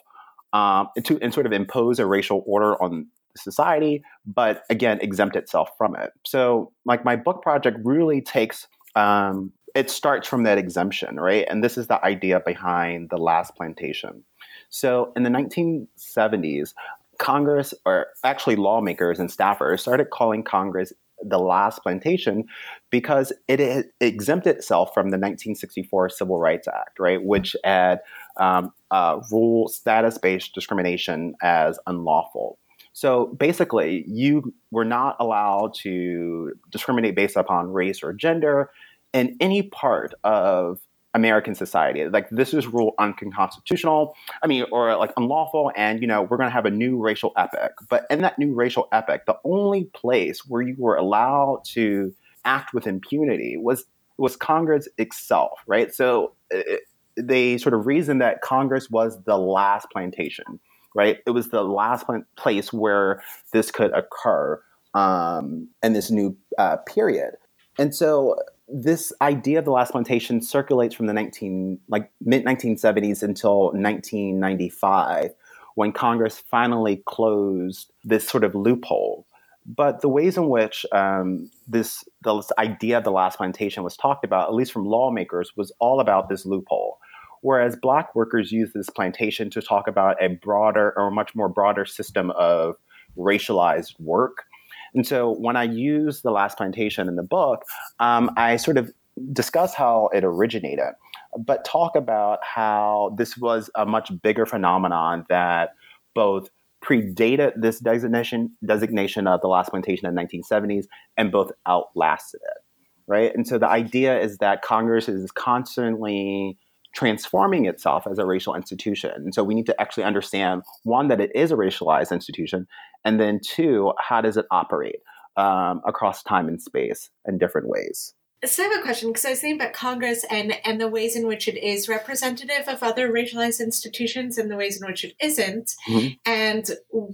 um, 0.53 0.89
to 1.03 1.19
and 1.23 1.33
sort 1.33 1.47
of 1.47 1.53
impose 1.53 1.99
a 1.99 2.07
racial 2.07 2.43
order 2.47 2.81
on 2.83 3.07
society, 3.37 4.03
but 4.27 4.65
again, 4.69 4.99
exempt 5.01 5.37
itself 5.37 5.71
from 5.79 5.97
it. 5.97 6.13
So, 6.27 6.73
like, 6.85 7.05
my 7.05 7.17
book 7.17 7.43
project 7.43 7.79
really 7.83 8.21
takes. 8.21 8.69
Um, 8.95 9.53
it 9.75 9.91
starts 9.91 10.29
from 10.29 10.43
that 10.45 10.59
exemption, 10.59 11.19
right? 11.19 11.47
And 11.49 11.63
this 11.63 11.79
is 11.79 11.87
the 11.87 12.05
idea 12.05 12.41
behind 12.41 13.11
the 13.11 13.19
last 13.19 13.55
plantation. 13.57 14.25
So 14.69 15.13
in 15.17 15.23
the 15.23 15.31
1970s, 15.31 16.75
Congress, 17.19 17.75
or 17.85 18.07
actually 18.25 18.57
lawmakers 18.57 19.19
and 19.19 19.31
staffers, 19.31 19.81
started 19.81 20.11
calling 20.11 20.43
Congress 20.43 20.93
the 21.25 21.39
last 21.39 21.83
plantation 21.83 22.45
because 22.91 23.33
it, 23.49 23.93
exempted 24.01 24.57
itself 24.57 24.93
from 24.93 25.11
the 25.11 25.19
1964 25.19 26.09
Civil 26.09 26.39
Rights 26.39 26.69
Act, 26.69 26.99
right, 26.99 27.23
which 27.23 27.55
had 27.65 28.01
um, 28.39 28.73
uh, 28.91 29.21
rule 29.31 29.69
status-based 29.69 30.55
discrimination 30.55 31.35
as 31.43 31.79
unlawful. 31.87 32.59
So 32.93 33.27
basically, 33.27 34.05
you 34.07 34.53
were 34.71 34.85
not 34.85 35.17
allowed 35.19 35.75
to 35.83 36.53
discriminate 36.71 37.15
based 37.15 37.37
upon 37.37 37.73
race 37.73 38.03
or 38.03 38.13
gender 38.13 38.71
in 39.13 39.37
any 39.41 39.63
part 39.63 40.15
of 40.25 40.81
American 41.15 41.55
society. 41.55 42.09
Like 42.09 42.31
this 42.31 42.55
is 42.55 42.67
ruled 42.67 42.95
unconstitutional. 42.99 44.15
I 44.43 44.47
mean, 44.47 44.65
or 44.73 44.97
like 44.97 45.13
unlawful, 45.17 45.71
and 45.77 46.01
you 46.01 46.07
know 46.07 46.23
we're 46.23 46.39
to 46.39 46.51
have 46.51 46.67
a 46.67 46.71
new 46.71 46.99
racial 46.99 47.33
epic. 47.37 47.73
But 47.89 48.07
in 48.11 48.23
that 48.23 48.39
new 48.39 48.55
racial 48.55 48.89
epic, 48.93 49.27
the 49.27 49.37
only 49.45 49.85
place 49.85 50.47
where 50.47 50.63
you 50.63 50.75
were 50.79 50.97
allowed 50.97 51.63
to 51.73 52.15
act 52.45 52.73
with 52.73 52.87
impunity 52.87 53.57
was 53.57 53.85
was 54.17 54.37
Congress 54.37 54.89
itself, 54.99 55.61
right? 55.67 55.95
So 55.95 56.35
it, 56.51 56.83
they 57.17 57.59
sort 57.59 57.75
of 57.75 57.87
reasoned 57.87 58.21
that 58.23 58.41
Congress 58.41 58.91
was 58.91 59.23
the 59.25 59.37
last 59.37 59.89
plantation, 59.91 60.61
right? 60.95 61.19
It 61.27 61.31
was 61.31 61.49
the 61.49 61.63
last 61.63 62.07
place 62.37 62.73
where 62.73 63.23
this 63.53 63.71
could 63.71 63.93
occur 63.93 64.63
um, 64.95 65.69
in 65.83 65.93
this 65.93 66.11
new 66.11 66.37
uh, 66.59 66.77
period. 66.79 67.35
And 67.79 67.95
so 67.95 68.37
this 68.73 69.13
idea 69.21 69.59
of 69.59 69.65
the 69.65 69.71
last 69.71 69.93
plantation 69.93 70.41
circulates 70.41 70.95
from 70.95 71.07
the 71.07 71.13
19 71.13 71.79
like 71.89 72.11
mid 72.23 72.45
1970s 72.45 73.23
until 73.23 73.65
1995 73.73 75.35
when 75.75 75.93
congress 75.93 76.43
finally 76.51 77.03
closed 77.07 77.93
this 78.05 78.27
sort 78.27 78.45
of 78.45 78.55
loophole. 78.55 79.27
But 79.65 80.01
the 80.01 80.09
ways 80.09 80.37
in 80.37 80.49
which 80.49 80.85
um, 80.91 81.49
this, 81.69 82.03
this 82.25 82.51
idea 82.59 82.99
of 82.99 83.05
the 83.05 83.13
last 83.13 83.37
plantation 83.37 83.85
was 83.85 83.97
talked 83.97 84.25
about 84.25 84.49
at 84.49 84.55
least 84.55 84.73
from 84.73 84.87
lawmakers 84.87 85.53
was 85.57 85.71
all 85.79 86.01
about 86.01 86.29
this 86.29 86.45
loophole. 86.45 86.99
Whereas 87.43 87.77
black 87.77 88.15
workers 88.15 88.51
use 88.51 88.73
this 88.73 88.91
plantation 88.91 89.51
to 89.51 89.63
talk 89.63 89.87
about 89.87 90.21
a 90.23 90.29
broader 90.29 90.93
or 90.97 91.11
much 91.11 91.35
more 91.35 91.49
broader 91.49 91.85
system 91.85 92.31
of 92.33 92.77
racialized 93.17 93.99
work 94.01 94.47
and 94.95 95.07
so 95.07 95.31
when 95.31 95.57
I 95.57 95.65
use 95.65 96.23
the 96.23 96.31
last 96.31 96.57
plantation 96.57 97.09
in 97.09 97.17
the 97.17 97.23
book, 97.23 97.65
um, 97.99 98.31
I 98.37 98.57
sort 98.57 98.77
of 98.77 98.93
discuss 99.33 99.75
how 99.75 100.09
it 100.13 100.25
originated, 100.25 100.95
but 101.39 101.65
talk 101.65 101.97
about 101.97 102.41
how 102.43 103.15
this 103.17 103.37
was 103.37 103.71
a 103.75 103.87
much 103.87 104.11
bigger 104.23 104.47
phenomenon 104.47 105.25
that 105.29 105.71
both 106.15 106.49
predated 106.85 107.53
this 107.57 107.79
designation 107.79 108.51
designation 108.67 109.27
of 109.29 109.41
the 109.41 109.47
last 109.47 109.71
plantation 109.71 110.07
in 110.07 110.15
the 110.15 110.21
1970s 110.21 110.87
and 111.17 111.31
both 111.31 111.53
outlasted 111.67 112.41
it 112.43 112.63
right? 113.07 113.35
And 113.35 113.47
so 113.47 113.59
the 113.59 113.69
idea 113.69 114.19
is 114.21 114.39
that 114.39 114.63
congress 114.63 115.09
is 115.09 115.31
constantly 115.33 116.57
transforming 116.95 117.67
itself 117.67 118.07
as 118.11 118.19
a 118.19 118.27
racial 118.27 118.55
institution. 118.55 119.13
And 119.17 119.35
so 119.35 119.43
we 119.43 119.55
need 119.55 119.67
to 119.67 119.81
actually 119.81 120.05
understand 120.05 120.63
one, 120.85 121.09
that 121.09 121.21
it 121.21 121.31
is 121.35 121.51
a 121.51 121.57
racialized 121.57 122.13
institution, 122.13 122.67
and 123.05 123.19
then 123.19 123.41
two, 123.43 123.93
how 123.99 124.21
does 124.21 124.37
it 124.37 124.47
operate 124.51 125.01
um, 125.37 125.83
across 125.87 126.23
time 126.23 126.49
and 126.49 126.61
space 126.61 127.11
in 127.27 127.39
different 127.39 127.69
ways. 127.69 128.15
So 128.45 128.65
I 128.65 128.67
have 128.67 128.81
a 128.81 128.83
question 128.83 129.11
because 129.11 129.25
I 129.25 129.31
was 129.31 129.41
thinking 129.41 129.61
about 129.61 129.73
Congress 129.73 130.25
and 130.29 130.59
and 130.65 130.81
the 130.81 130.89
ways 130.89 131.15
in 131.15 131.29
which 131.29 131.47
it 131.47 131.57
is 131.57 131.89
representative 131.89 132.67
of 132.67 132.83
other 132.83 133.09
racialized 133.09 133.61
institutions 133.61 134.37
and 134.37 134.51
the 134.51 134.57
ways 134.57 134.83
in 134.83 134.89
which 134.89 135.05
it 135.05 135.15
isn't. 135.21 135.75
Mm-hmm. 135.89 136.15
And 136.27 136.69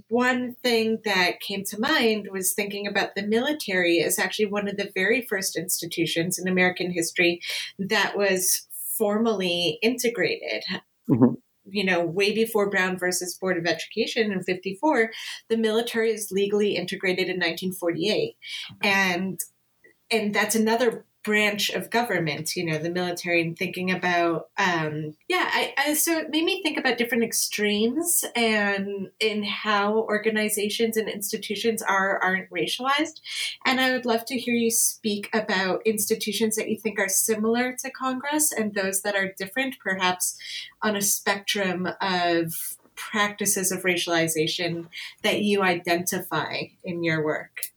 one 0.07 0.55
thing 0.63 1.01
that 1.05 1.39
came 1.39 1.63
to 1.65 1.79
mind 1.79 2.29
was 2.31 2.53
thinking 2.53 2.87
about 2.87 3.13
the 3.13 3.27
military 3.27 3.99
as 3.99 4.17
actually 4.17 4.47
one 4.47 4.67
of 4.67 4.77
the 4.77 4.89
very 4.95 5.21
first 5.21 5.55
institutions 5.55 6.39
in 6.39 6.47
American 6.47 6.89
history 6.91 7.41
that 7.77 8.17
was 8.17 8.65
formally 8.99 9.79
integrated. 9.81 10.63
Mm-hmm. 11.09 11.35
You 11.71 11.83
know, 11.85 12.03
way 12.03 12.33
before 12.33 12.69
Brown 12.69 12.97
versus 12.97 13.35
Board 13.35 13.57
of 13.57 13.65
Education 13.65 14.31
in 14.31 14.43
54, 14.43 15.11
the 15.49 15.57
military 15.57 16.11
is 16.11 16.31
legally 16.31 16.75
integrated 16.75 17.27
in 17.27 17.37
1948. 17.37 18.35
And 18.83 19.39
and 20.11 20.33
that's 20.33 20.55
another 20.55 21.05
branch 21.23 21.69
of 21.69 21.89
government, 21.89 22.55
you 22.55 22.65
know, 22.65 22.77
the 22.77 22.89
military, 22.89 23.41
and 23.41 23.57
thinking 23.57 23.91
about, 23.91 24.49
um, 24.57 25.15
yeah, 25.27 25.49
I, 25.51 25.73
I, 25.77 25.93
so 25.93 26.17
it 26.17 26.29
made 26.29 26.45
me 26.45 26.63
think 26.63 26.77
about 26.77 26.97
different 26.97 27.23
extremes 27.23 28.23
and 28.35 29.09
in 29.19 29.43
how 29.43 29.97
organizations 29.97 30.95
and 30.95 31.09
institutions 31.09 31.81
are 31.81 32.19
aren't 32.23 32.49
racialized. 32.49 33.19
And 33.65 33.81
I 33.81 33.91
would 33.91 34.05
love 34.05 34.25
to 34.25 34.39
hear 34.39 34.55
you 34.55 34.71
speak 34.71 35.29
about 35.33 35.85
institutions 35.85 36.55
that 36.55 36.69
you 36.69 36.77
think 36.77 36.99
are 36.99 37.09
similar 37.09 37.75
to 37.79 37.91
Congress 37.91 38.51
and 38.51 38.73
those 38.73 39.01
that 39.01 39.15
are 39.15 39.33
different, 39.37 39.75
perhaps 39.79 40.37
on 40.81 40.95
a 40.95 41.01
spectrum 41.01 41.87
of 42.01 42.77
practices 42.95 43.71
of 43.71 43.83
racialization 43.83 44.87
that 45.23 45.41
you 45.41 45.61
identify 45.63 46.63
in 46.83 47.03
your 47.03 47.23
work. 47.23 47.71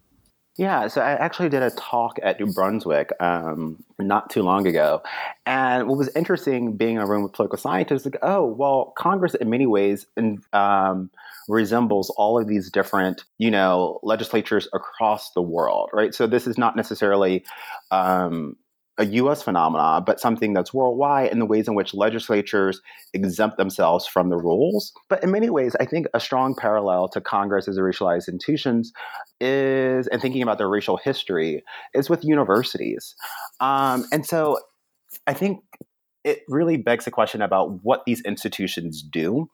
Yeah, 0.59 0.88
so 0.88 1.01
I 1.01 1.12
actually 1.12 1.49
did 1.49 1.62
a 1.62 1.71
talk 1.71 2.19
at 2.23 2.38
New 2.38 2.53
Brunswick 2.53 3.11
um, 3.21 3.83
not 3.99 4.29
too 4.29 4.43
long 4.43 4.67
ago. 4.67 5.03
And 5.47 5.88
what 5.88 5.97
was 5.97 6.11
interesting 6.15 6.77
being 6.77 6.97
in 6.97 7.01
a 7.01 7.07
room 7.07 7.23
with 7.23 7.33
political 7.33 7.57
scientists, 7.57 8.05
like, 8.05 8.19
oh, 8.23 8.45
well, 8.45 8.93
Congress 8.99 9.35
in 9.35 9.49
many 9.49 9.67
ways 9.67 10.07
um, 10.53 11.11
resembles 11.49 12.11
all 12.19 12.38
of 12.38 12.49
these 12.49 12.71
different, 12.71 13.25
you 13.38 13.51
know, 13.51 13.99
legislatures 14.03 14.69
across 14.75 15.33
the 15.33 15.41
world, 15.41 15.88
right? 15.95 16.15
So 16.15 16.27
this 16.27 16.47
is 16.47 16.59
not 16.59 16.77
necessarily 16.77 17.45
um, 17.91 18.57
a 18.98 19.07
US 19.07 19.42
phenomenon, 19.42 20.05
but 20.05 20.20
something 20.20 20.52
that's 20.52 20.74
worldwide 20.74 21.33
in 21.33 21.38
the 21.38 21.46
ways 21.46 21.66
in 21.66 21.74
which 21.74 21.94
legislatures 21.94 22.81
exempt 23.14 23.57
themselves 23.57 24.07
from 24.07 24.28
the 24.28 24.37
rules. 24.37 24.92
But 25.09 25.22
in 25.24 25.31
many 25.31 25.48
ways, 25.48 25.74
I 25.81 25.87
think 25.87 26.07
a 26.12 26.20
strong 26.20 26.55
parallel 26.55 27.09
to 27.09 27.20
Congress 27.20 27.68
as 27.68 27.78
a 27.78 27.81
racialized 27.81 28.28
institutions 28.28 28.92
is, 29.40 30.09
and 30.09 30.20
thinking 30.20 30.42
about 30.42 30.59
their 30.59 30.68
racial 30.68 30.98
history, 30.98 31.62
is 31.94 32.11
with 32.11 32.22
universities. 32.22 33.14
Um, 33.61 34.05
and 34.12 34.26
so 34.26 34.59
I 35.26 35.33
think 35.33 35.61
it 36.24 36.40
really 36.48 36.76
begs 36.76 37.07
the 37.07 37.11
question 37.11 37.42
about 37.42 37.83
what 37.83 38.02
these 38.07 38.20
institutions 38.22 39.02
do. 39.02 39.48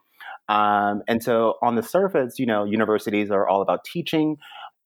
Um, 0.48 1.02
and 1.06 1.22
so 1.22 1.54
on 1.62 1.76
the 1.76 1.82
surface, 1.82 2.38
you 2.38 2.46
know, 2.46 2.64
universities 2.64 3.30
are 3.30 3.46
all 3.46 3.62
about 3.62 3.84
teaching, 3.84 4.38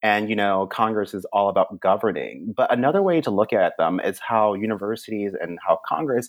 and 0.02 0.28
you 0.28 0.36
know 0.36 0.66
congress 0.66 1.14
is 1.14 1.24
all 1.32 1.48
about 1.48 1.80
governing 1.80 2.52
but 2.56 2.72
another 2.72 3.02
way 3.02 3.20
to 3.20 3.30
look 3.30 3.52
at 3.52 3.76
them 3.78 4.00
is 4.00 4.18
how 4.18 4.54
universities 4.54 5.32
and 5.40 5.58
how 5.66 5.78
congress 5.86 6.28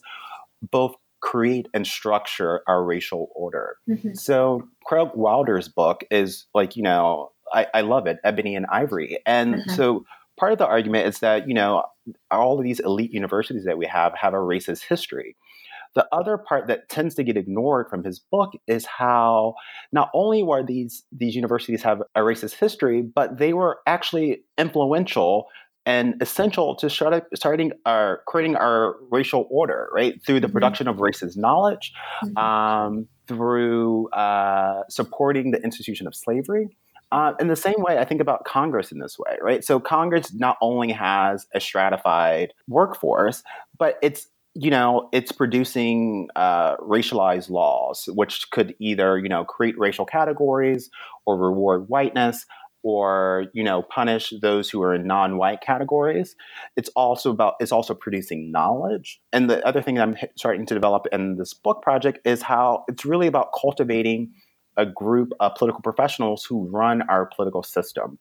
both 0.71 0.95
create 1.21 1.67
and 1.73 1.87
structure 1.87 2.61
our 2.67 2.83
racial 2.83 3.29
order 3.35 3.77
mm-hmm. 3.89 4.13
so 4.13 4.67
craig 4.85 5.09
wilder's 5.15 5.67
book 5.67 6.03
is 6.11 6.45
like 6.53 6.75
you 6.75 6.83
know 6.83 7.31
I, 7.53 7.67
I 7.73 7.81
love 7.81 8.07
it 8.07 8.17
ebony 8.23 8.55
and 8.55 8.65
Ivy 8.65 9.17
and 9.25 9.55
mm-hmm. 9.55 9.69
so 9.71 10.05
part 10.37 10.51
of 10.51 10.57
the 10.57 10.65
argument 10.65 11.07
is 11.07 11.19
that 11.19 11.47
you 11.47 11.53
know 11.53 11.83
all 12.31 12.57
of 12.57 12.63
these 12.63 12.79
elite 12.79 13.13
universities 13.13 13.65
that 13.65 13.77
we 13.77 13.85
have 13.85 14.13
have 14.15 14.33
a 14.33 14.37
racist 14.37 14.83
history 14.83 15.35
the 15.95 16.07
other 16.11 16.37
part 16.37 16.67
that 16.67 16.89
tends 16.89 17.15
to 17.15 17.23
get 17.23 17.37
ignored 17.37 17.89
from 17.89 18.03
his 18.03 18.19
book 18.19 18.51
is 18.67 18.85
how 18.85 19.55
not 19.91 20.09
only 20.13 20.43
were 20.43 20.63
these 20.63 21.03
these 21.11 21.35
universities 21.35 21.83
have 21.83 22.01
a 22.15 22.21
racist 22.21 22.55
history, 22.55 23.01
but 23.01 23.37
they 23.37 23.53
were 23.53 23.79
actually 23.85 24.43
influential 24.57 25.47
and 25.85 26.21
essential 26.21 26.75
to 26.75 26.89
start, 26.89 27.25
starting 27.35 27.73
our 27.85 28.21
creating 28.25 28.55
our 28.55 28.95
racial 29.11 29.47
order, 29.49 29.89
right? 29.93 30.23
Through 30.25 30.39
the 30.39 30.47
mm-hmm. 30.47 30.53
production 30.53 30.87
of 30.87 30.97
racist 30.97 31.37
knowledge, 31.37 31.93
mm-hmm. 32.23 32.37
um, 32.37 33.07
through 33.27 34.09
uh, 34.09 34.83
supporting 34.89 35.51
the 35.51 35.61
institution 35.61 36.07
of 36.07 36.15
slavery. 36.15 36.75
Uh, 37.11 37.33
in 37.39 37.47
the 37.47 37.55
same 37.55 37.75
way, 37.77 37.99
I 37.99 38.05
think 38.05 38.21
about 38.21 38.43
Congress 38.43 38.91
in 38.91 38.97
this 38.97 39.19
way, 39.19 39.37
right? 39.39 39.63
So 39.63 39.79
Congress 39.79 40.33
not 40.33 40.57
only 40.61 40.91
has 40.93 41.45
a 41.53 41.59
stratified 41.59 42.55
workforce, 42.67 43.43
but 43.77 43.99
it's 44.01 44.29
you 44.55 44.69
know, 44.69 45.09
it's 45.11 45.31
producing 45.31 46.29
uh, 46.35 46.77
racialized 46.77 47.49
laws, 47.49 48.07
which 48.13 48.49
could 48.51 48.75
either, 48.79 49.17
you 49.17 49.29
know, 49.29 49.43
create 49.43 49.77
racial 49.79 50.05
categories 50.05 50.89
or 51.25 51.37
reward 51.37 51.89
whiteness 51.89 52.45
or, 52.83 53.45
you 53.53 53.63
know, 53.63 53.81
punish 53.81 54.33
those 54.41 54.69
who 54.69 54.83
are 54.83 54.93
in 54.93 55.07
non-white 55.07 55.61
categories. 55.61 56.35
It's 56.75 56.89
also 56.89 57.31
about, 57.31 57.55
it's 57.61 57.71
also 57.71 57.95
producing 57.95 58.51
knowledge. 58.51 59.21
And 59.31 59.49
the 59.49 59.65
other 59.65 59.81
thing 59.81 59.95
that 59.95 60.03
I'm 60.03 60.17
starting 60.35 60.65
to 60.67 60.73
develop 60.73 61.07
in 61.11 61.37
this 61.37 61.53
book 61.53 61.81
project 61.81 62.19
is 62.25 62.41
how 62.41 62.83
it's 62.87 63.05
really 63.05 63.27
about 63.27 63.51
cultivating 63.59 64.33
a 64.77 64.85
group 64.85 65.31
of 65.39 65.55
political 65.55 65.81
professionals 65.81 66.43
who 66.43 66.67
run 66.67 67.03
our 67.03 67.25
political 67.25 67.63
system 67.63 68.19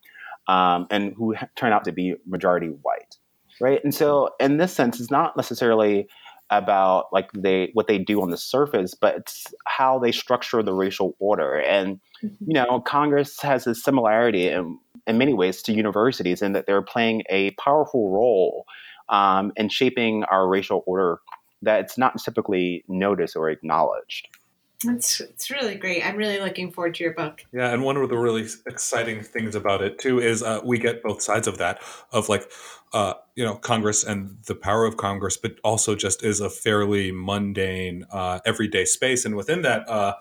um, 0.48 0.86
and 0.90 1.12
who 1.16 1.34
turn 1.56 1.72
out 1.72 1.84
to 1.84 1.92
be 1.92 2.14
majority 2.26 2.68
white 2.68 3.16
right? 3.60 3.82
And 3.84 3.94
so, 3.94 4.30
in 4.40 4.56
this 4.56 4.72
sense, 4.72 5.00
it's 5.00 5.10
not 5.10 5.36
necessarily 5.36 6.08
about 6.52 7.12
like 7.12 7.30
they 7.32 7.70
what 7.72 7.86
they 7.86 7.98
do 7.98 8.22
on 8.22 8.30
the 8.30 8.36
surface, 8.36 8.94
but 8.94 9.16
it's 9.16 9.46
how 9.66 9.98
they 9.98 10.12
structure 10.12 10.62
the 10.62 10.74
racial 10.74 11.16
order. 11.18 11.60
And 11.60 12.00
mm-hmm. 12.22 12.44
you 12.46 12.54
know, 12.54 12.80
Congress 12.80 13.40
has 13.40 13.66
a 13.66 13.74
similarity 13.74 14.48
in, 14.48 14.78
in 15.06 15.18
many 15.18 15.32
ways 15.32 15.62
to 15.62 15.72
universities 15.72 16.42
in 16.42 16.52
that 16.52 16.66
they're 16.66 16.82
playing 16.82 17.22
a 17.30 17.52
powerful 17.52 18.10
role 18.10 18.66
um, 19.08 19.52
in 19.56 19.68
shaping 19.68 20.24
our 20.24 20.46
racial 20.46 20.82
order 20.86 21.18
that 21.62 21.80
it's 21.80 21.96
not 21.96 22.18
typically 22.22 22.84
noticed 22.88 23.36
or 23.36 23.48
acknowledged. 23.48 24.28
It's 24.84 25.20
it's 25.20 25.50
really 25.50 25.74
great. 25.74 26.04
I'm 26.04 26.16
really 26.16 26.40
looking 26.40 26.72
forward 26.72 26.94
to 26.96 27.04
your 27.04 27.14
book. 27.14 27.44
Yeah, 27.52 27.72
and 27.72 27.82
one 27.82 27.96
of 27.96 28.08
the 28.08 28.16
really 28.16 28.46
exciting 28.66 29.22
things 29.22 29.54
about 29.54 29.82
it 29.82 29.98
too 29.98 30.20
is 30.20 30.42
uh, 30.42 30.60
we 30.64 30.78
get 30.78 31.02
both 31.02 31.22
sides 31.22 31.46
of 31.46 31.58
that 31.58 31.80
of 32.10 32.28
like 32.28 32.50
uh, 32.92 33.14
you 33.34 33.44
know 33.44 33.56
Congress 33.56 34.04
and 34.04 34.38
the 34.46 34.54
power 34.54 34.84
of 34.84 34.96
Congress, 34.96 35.36
but 35.36 35.56
also 35.64 35.94
just 35.94 36.22
is 36.22 36.40
a 36.40 36.50
fairly 36.50 37.12
mundane, 37.12 38.04
uh, 38.10 38.40
everyday 38.44 38.84
space, 38.84 39.24
and 39.24 39.36
within 39.36 39.62
that, 39.62 39.88
uh, 39.88 40.14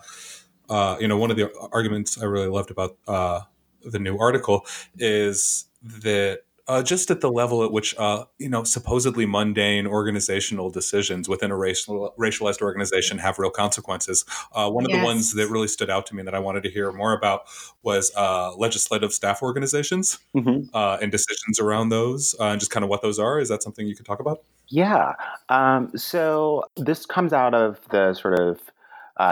uh, 0.70 0.98
you 1.00 1.08
know, 1.08 1.18
one 1.18 1.32
of 1.32 1.38
the 1.38 1.52
arguments 1.72 2.22
I 2.22 2.26
really 2.26 2.48
loved 2.48 2.72
about 2.72 2.98
uh, 3.08 3.42
the 3.84 4.00
new 4.00 4.18
article 4.18 4.66
is 4.98 5.66
that 5.82 6.44
uh, 6.72 6.82
just 6.82 7.12
at 7.12 7.20
the 7.20 7.30
level 7.30 7.66
at 7.66 7.72
which 7.74 7.94
uh, 7.98 8.24
you 8.38 8.48
know 8.48 8.64
supposedly 8.64 9.26
mundane 9.26 9.86
organizational 9.86 10.70
decisions 10.70 11.28
within 11.28 11.52
a 11.52 11.58
racial, 11.58 12.14
racialized 12.18 12.62
organization 12.62 13.18
have 13.18 13.38
real 13.38 13.50
consequences. 13.50 14.24
Uh, 14.54 14.70
one 14.70 14.86
of 14.86 14.92
yes. 14.92 15.00
the 15.00 15.06
ones 15.06 15.34
that 15.34 15.50
really 15.50 15.68
stood 15.68 15.90
out 15.90 16.06
to 16.06 16.16
me 16.16 16.24
that 16.24 16.34
I 16.34 16.40
wanted 16.40 16.64
to 16.64 16.70
hear 16.70 16.90
more 16.94 17.12
about 17.12 17.42
was 17.84 18.10
uh, 18.16 18.56
legislative 18.56 19.12
staff 19.12 19.44
organizations 19.44 20.20
mm-hmm. 20.34 20.62
Uh, 20.74 20.98
and 21.02 21.12
decisions 21.12 21.60
around 21.60 21.90
those, 21.90 22.36
uh, 22.40 22.46
and 22.46 22.60
just 22.60 22.72
kind 22.72 22.86
of 22.86 22.90
what 22.90 23.02
those 23.02 23.20
are. 23.20 23.40
Is 23.40 23.50
that 23.50 23.62
something 23.62 23.86
you 23.86 23.96
could 23.96 24.06
talk 24.06 24.22
about? 24.22 24.44
Yeah. 24.68 25.16
Um, 25.50 25.92
so 25.98 26.64
this 26.78 27.06
comes 27.06 27.34
out 27.34 27.54
of 27.54 27.82
the 27.90 28.14
sort 28.14 28.40
of 28.40 28.62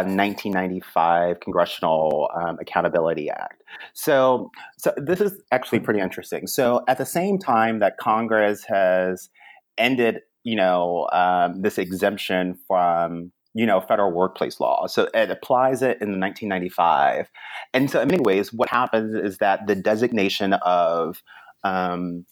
1995 0.04 1.36
uh, 1.36 1.40
Congressional 1.40 2.30
um, 2.36 2.58
Accountability 2.60 3.30
Act. 3.30 3.64
So, 3.94 4.52
so 4.78 4.94
this 4.98 5.22
is 5.22 5.42
actually 5.52 5.80
pretty 5.80 6.00
interesting. 6.00 6.48
So, 6.48 6.84
at 6.88 6.98
the 6.98 7.06
same 7.06 7.40
time 7.40 7.80
that 7.80 7.98
Congress 7.98 8.64
has 8.66 9.30
ended, 9.78 10.22
you 10.44 10.56
know, 10.56 11.08
um, 11.12 11.62
this 11.62 11.78
exemption 11.78 12.58
from 12.68 13.32
you 13.56 13.66
know 13.66 13.82
federal 13.82 14.12
workplace 14.12 14.60
law 14.60 14.86
so 14.86 15.10
it 15.12 15.32
applies 15.32 15.82
it 15.82 15.98
in 16.02 16.20
1995 16.20 17.28
and 17.74 17.90
so 17.90 18.00
in 18.00 18.08
many 18.08 18.22
ways 18.22 18.54
what 18.54 18.70
happens 18.70 19.16
is 19.16 19.40
that 19.40 19.66
the 19.66 19.74
designation 19.74 20.54
of 20.54 21.24
um, 21.64 22.26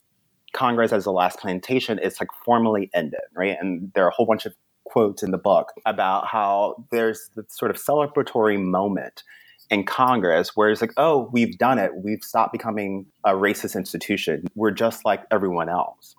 congress 0.53 0.93
as 0.93 1.05
the 1.05 1.11
last 1.11 1.39
plantation 1.39 1.97
is 1.97 2.19
like 2.19 2.29
formally 2.45 2.91
ended 2.93 3.19
right 3.35 3.57
and 3.59 3.91
there 3.95 4.05
are 4.05 4.09
a 4.09 4.13
whole 4.13 4.27
bunch 4.27 4.45
of 4.45 4.53
quotes 4.91 5.23
in 5.23 5.31
the 5.31 5.37
book 5.37 5.71
about 5.85 6.27
how 6.27 6.83
there's 6.91 7.29
this 7.35 7.45
sort 7.49 7.71
of 7.71 7.77
celebratory 7.77 8.61
moment 8.61 9.23
in 9.69 9.83
Congress 9.83 10.55
where 10.55 10.69
it's 10.69 10.81
like, 10.81 10.93
oh, 10.97 11.29
we've 11.31 11.57
done 11.57 11.77
it. 11.77 11.91
We've 11.95 12.23
stopped 12.23 12.53
becoming 12.53 13.05
a 13.25 13.31
racist 13.31 13.75
institution. 13.75 14.47
We're 14.55 14.71
just 14.71 15.03
like 15.03 15.23
everyone 15.31 15.69
else. 15.69 16.15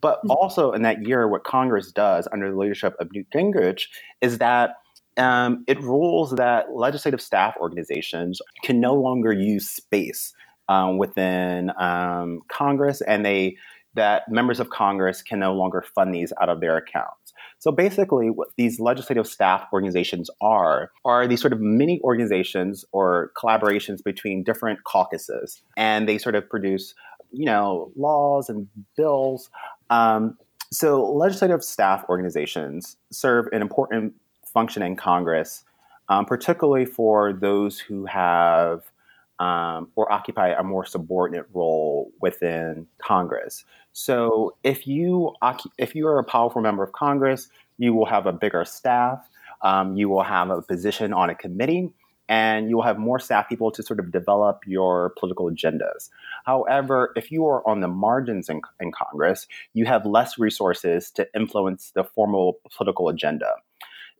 But 0.00 0.18
mm-hmm. 0.18 0.30
also 0.30 0.72
in 0.72 0.82
that 0.82 1.06
year, 1.06 1.28
what 1.28 1.44
Congress 1.44 1.92
does 1.92 2.28
under 2.32 2.50
the 2.50 2.56
leadership 2.56 2.94
of 3.00 3.12
Newt 3.12 3.26
Gingrich 3.34 3.88
is 4.20 4.38
that 4.38 4.76
um, 5.16 5.64
it 5.66 5.80
rules 5.80 6.32
that 6.32 6.74
legislative 6.74 7.20
staff 7.20 7.54
organizations 7.58 8.40
can 8.62 8.80
no 8.80 8.94
longer 8.94 9.32
use 9.32 9.68
space 9.68 10.34
um, 10.68 10.98
within 10.98 11.70
um, 11.78 12.40
Congress, 12.48 13.00
and 13.00 13.24
they 13.24 13.56
that 13.94 14.28
members 14.28 14.60
of 14.60 14.68
Congress 14.68 15.22
can 15.22 15.38
no 15.38 15.54
longer 15.54 15.82
fund 15.94 16.14
these 16.14 16.32
out 16.40 16.50
of 16.50 16.60
their 16.60 16.76
accounts. 16.76 17.25
So 17.66 17.72
basically, 17.72 18.30
what 18.30 18.50
these 18.56 18.78
legislative 18.78 19.26
staff 19.26 19.66
organizations 19.72 20.30
are 20.40 20.92
are 21.04 21.26
these 21.26 21.40
sort 21.40 21.52
of 21.52 21.60
mini 21.60 22.00
organizations 22.04 22.84
or 22.92 23.32
collaborations 23.36 24.04
between 24.04 24.44
different 24.44 24.84
caucuses, 24.84 25.62
and 25.76 26.08
they 26.08 26.16
sort 26.16 26.36
of 26.36 26.48
produce, 26.48 26.94
you 27.32 27.44
know, 27.44 27.90
laws 27.96 28.48
and 28.48 28.68
bills. 28.96 29.50
Um, 29.90 30.38
so 30.70 31.10
legislative 31.12 31.64
staff 31.64 32.04
organizations 32.08 32.98
serve 33.10 33.46
an 33.50 33.62
important 33.62 34.14
function 34.46 34.84
in 34.84 34.94
Congress, 34.94 35.64
um, 36.08 36.24
particularly 36.24 36.86
for 36.86 37.32
those 37.32 37.80
who 37.80 38.06
have 38.06 38.92
um, 39.38 39.88
or 39.96 40.10
occupy 40.10 40.48
a 40.48 40.62
more 40.62 40.84
subordinate 40.84 41.46
role 41.52 42.10
within 42.20 42.86
Congress. 42.98 43.64
So 43.92 44.56
if 44.62 44.86
you 44.86 45.34
if 45.78 45.94
you 45.94 46.06
are 46.06 46.18
a 46.18 46.24
powerful 46.24 46.62
member 46.62 46.82
of 46.82 46.92
Congress, 46.92 47.48
you 47.78 47.94
will 47.94 48.06
have 48.06 48.26
a 48.26 48.32
bigger 48.32 48.64
staff. 48.64 49.28
Um, 49.62 49.96
you 49.96 50.08
will 50.08 50.22
have 50.22 50.50
a 50.50 50.62
position 50.62 51.12
on 51.12 51.30
a 51.30 51.34
committee, 51.34 51.90
and 52.28 52.68
you 52.68 52.76
will 52.76 52.82
have 52.84 52.98
more 52.98 53.18
staff 53.18 53.48
people 53.48 53.70
to 53.72 53.82
sort 53.82 54.00
of 54.00 54.12
develop 54.12 54.62
your 54.66 55.14
political 55.18 55.50
agendas. 55.50 56.10
However, 56.44 57.12
if 57.16 57.30
you 57.30 57.46
are 57.46 57.66
on 57.68 57.80
the 57.80 57.88
margins 57.88 58.48
in, 58.48 58.60
in 58.80 58.92
Congress, 58.92 59.46
you 59.72 59.86
have 59.86 60.04
less 60.04 60.38
resources 60.38 61.10
to 61.12 61.26
influence 61.34 61.92
the 61.94 62.04
formal 62.04 62.58
political 62.76 63.08
agenda. 63.08 63.54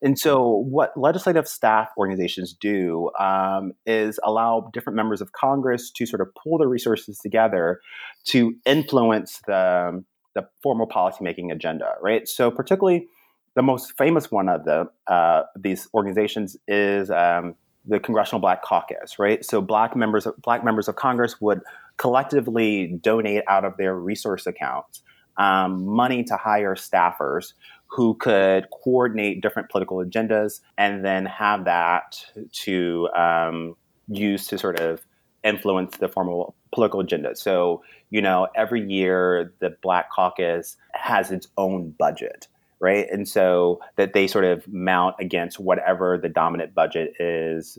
And 0.02 0.18
so, 0.18 0.48
what 0.50 0.96
legislative 0.96 1.48
staff 1.48 1.88
organizations 1.96 2.52
do 2.52 3.11
um, 3.18 3.72
is 3.87 4.20
allow 4.24 4.70
different 4.72 4.96
members 4.96 5.20
of 5.20 5.32
Congress 5.32 5.90
to 5.92 6.04
sort 6.04 6.20
of 6.20 6.28
pull 6.35 6.59
their 6.59 6.68
resources 6.68 7.18
together 7.18 7.80
to 8.26 8.54
influence 8.66 9.40
the, 9.46 10.04
the 10.35 10.46
formal 10.62 10.87
policymaking 10.87 11.50
agenda, 11.50 11.94
right? 12.02 12.28
So, 12.28 12.50
particularly, 12.50 13.06
the 13.54 13.62
most 13.62 13.96
famous 13.96 14.30
one 14.30 14.50
of 14.50 14.64
the 14.64 14.87
uh, 15.06 15.44
these 15.59 15.88
organizations 15.94 16.59
is 16.68 17.11
um, 17.11 17.54
the 17.87 17.98
Congressional 17.98 18.40
Black 18.40 18.62
Caucus, 18.62 19.18
right? 19.18 19.42
So, 19.42 19.62
black 19.62 19.96
members 19.96 20.26
of, 20.26 20.37
black 20.42 20.62
members 20.62 20.88
of 20.88 20.96
Congress 20.96 21.40
would 21.40 21.62
collectively 21.96 22.98
donate 23.00 23.44
out 23.48 23.64
of 23.64 23.78
their 23.78 23.94
resource 23.94 24.46
accounts 24.46 25.00
um, 25.38 25.87
money 25.87 26.24
to 26.24 26.37
hire 26.37 26.74
staffers 26.74 27.52
who 27.96 28.12
could 28.12 28.66
coordinate 28.85 29.40
different 29.40 29.70
political 29.70 29.96
agendas 30.04 30.61
and 30.76 31.02
then 31.02 31.24
have 31.24 31.64
that 31.64 32.22
to 32.52 33.09
um, 33.16 33.74
use 34.06 34.46
to 34.46 34.59
sort 34.59 34.78
of 34.78 35.00
influence 35.42 35.96
the 35.96 36.06
formal 36.06 36.54
political 36.74 37.00
agenda. 37.00 37.35
So, 37.35 37.82
you 38.11 38.20
know, 38.20 38.48
every 38.54 38.87
year 38.87 39.54
the 39.61 39.74
Black 39.80 40.12
Caucus 40.12 40.76
has 40.92 41.30
its 41.30 41.48
own 41.56 41.94
budget, 41.98 42.48
right? 42.80 43.06
And 43.11 43.26
so 43.26 43.80
that 43.96 44.12
they 44.12 44.26
sort 44.26 44.44
of 44.44 44.68
mount 44.68 45.16
against 45.18 45.59
whatever 45.59 46.18
the 46.18 46.28
dominant 46.28 46.74
budget 46.74 47.14
is 47.18 47.78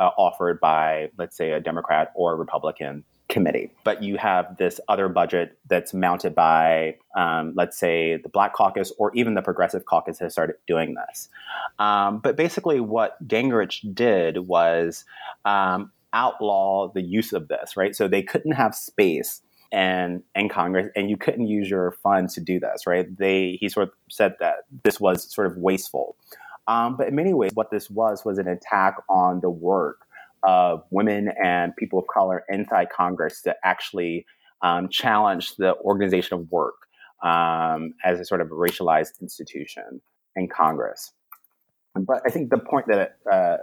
uh, 0.00 0.10
offered 0.18 0.58
by, 0.58 1.10
let's 1.18 1.36
say, 1.36 1.52
a 1.52 1.60
Democrat 1.60 2.10
or 2.16 2.32
a 2.32 2.36
Republican 2.36 3.04
committee. 3.36 3.70
But 3.84 4.02
you 4.02 4.16
have 4.16 4.56
this 4.56 4.80
other 4.88 5.10
budget 5.10 5.58
that's 5.68 5.92
mounted 5.92 6.34
by, 6.34 6.96
um, 7.14 7.52
let's 7.54 7.78
say, 7.78 8.16
the 8.16 8.30
Black 8.30 8.54
Caucus 8.54 8.92
or 8.96 9.14
even 9.14 9.34
the 9.34 9.42
Progressive 9.42 9.84
Caucus 9.84 10.18
has 10.20 10.32
started 10.32 10.56
doing 10.66 10.94
this. 10.94 11.28
Um, 11.78 12.20
but 12.20 12.34
basically, 12.34 12.80
what 12.80 13.22
Gingrich 13.28 13.94
did 13.94 14.48
was 14.48 15.04
um, 15.44 15.92
outlaw 16.14 16.90
the 16.90 17.02
use 17.02 17.34
of 17.34 17.48
this, 17.48 17.76
right? 17.76 17.94
So 17.94 18.08
they 18.08 18.22
couldn't 18.22 18.52
have 18.52 18.74
space 18.74 19.42
and 19.70 20.22
in 20.34 20.48
Congress, 20.48 20.88
and 20.96 21.10
you 21.10 21.18
couldn't 21.18 21.46
use 21.46 21.68
your 21.68 21.90
funds 21.90 22.32
to 22.34 22.40
do 22.40 22.58
this, 22.58 22.86
right? 22.86 23.06
They 23.18 23.58
he 23.60 23.68
sort 23.68 23.88
of 23.88 23.94
said 24.08 24.36
that 24.40 24.60
this 24.82 24.98
was 24.98 25.30
sort 25.30 25.46
of 25.48 25.58
wasteful. 25.58 26.16
Um, 26.68 26.96
but 26.96 27.08
in 27.08 27.14
many 27.14 27.34
ways, 27.34 27.50
what 27.52 27.70
this 27.70 27.90
was 27.90 28.24
was 28.24 28.38
an 28.38 28.48
attack 28.48 28.96
on 29.10 29.40
the 29.40 29.50
work 29.50 30.05
of 30.46 30.84
women 30.90 31.28
and 31.42 31.74
people 31.76 31.98
of 31.98 32.06
color 32.06 32.44
inside 32.48 32.88
Congress 32.90 33.42
to 33.42 33.54
actually 33.64 34.24
um, 34.62 34.88
challenge 34.88 35.56
the 35.56 35.74
organization 35.78 36.38
of 36.38 36.50
work 36.50 36.74
um, 37.22 37.94
as 38.04 38.20
a 38.20 38.24
sort 38.24 38.40
of 38.40 38.48
racialized 38.48 39.20
institution 39.20 40.00
in 40.36 40.48
Congress. 40.48 41.12
But 41.94 42.22
I 42.26 42.30
think 42.30 42.50
the 42.50 42.58
point 42.58 42.86
that 42.88 43.16
uh, 43.30 43.56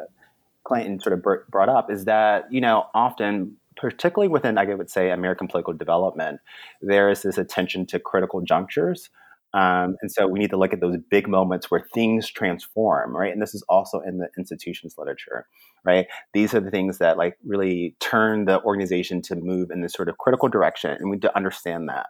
Clayton 0.65 0.99
sort 0.99 1.13
of 1.13 1.23
brought 1.49 1.69
up 1.69 1.91
is 1.91 2.05
that, 2.05 2.51
you 2.51 2.61
know, 2.61 2.87
often, 2.93 3.57
particularly 3.77 4.27
within, 4.27 4.57
I 4.57 4.65
would 4.65 4.89
say, 4.89 5.11
American 5.11 5.47
political 5.47 5.73
development, 5.73 6.39
there 6.81 7.09
is 7.09 7.21
this 7.21 7.37
attention 7.37 7.85
to 7.87 7.99
critical 7.99 8.41
junctures 8.41 9.09
um, 9.53 9.95
and 10.01 10.11
so 10.11 10.27
we 10.27 10.39
need 10.39 10.49
to 10.49 10.57
look 10.57 10.73
at 10.73 10.81
those 10.81 10.97
big 11.09 11.27
moments 11.27 11.69
where 11.69 11.85
things 11.93 12.29
transform, 12.29 13.15
right? 13.15 13.31
And 13.31 13.41
this 13.41 13.53
is 13.53 13.63
also 13.69 13.99
in 13.99 14.17
the 14.17 14.27
institutions 14.37 14.95
literature, 14.97 15.45
right? 15.85 16.07
These 16.33 16.55
are 16.55 16.59
the 16.59 16.71
things 16.71 16.97
that 16.97 17.17
like 17.17 17.37
really 17.45 17.95
turn 17.99 18.45
the 18.45 18.61
organization 18.63 19.21
to 19.23 19.35
move 19.35 19.69
in 19.69 19.81
this 19.81 19.93
sort 19.93 20.09
of 20.09 20.17
critical 20.17 20.49
direction, 20.49 20.91
and 20.91 21.09
we 21.09 21.17
need 21.17 21.21
to 21.21 21.35
understand 21.35 21.89
that. 21.89 22.07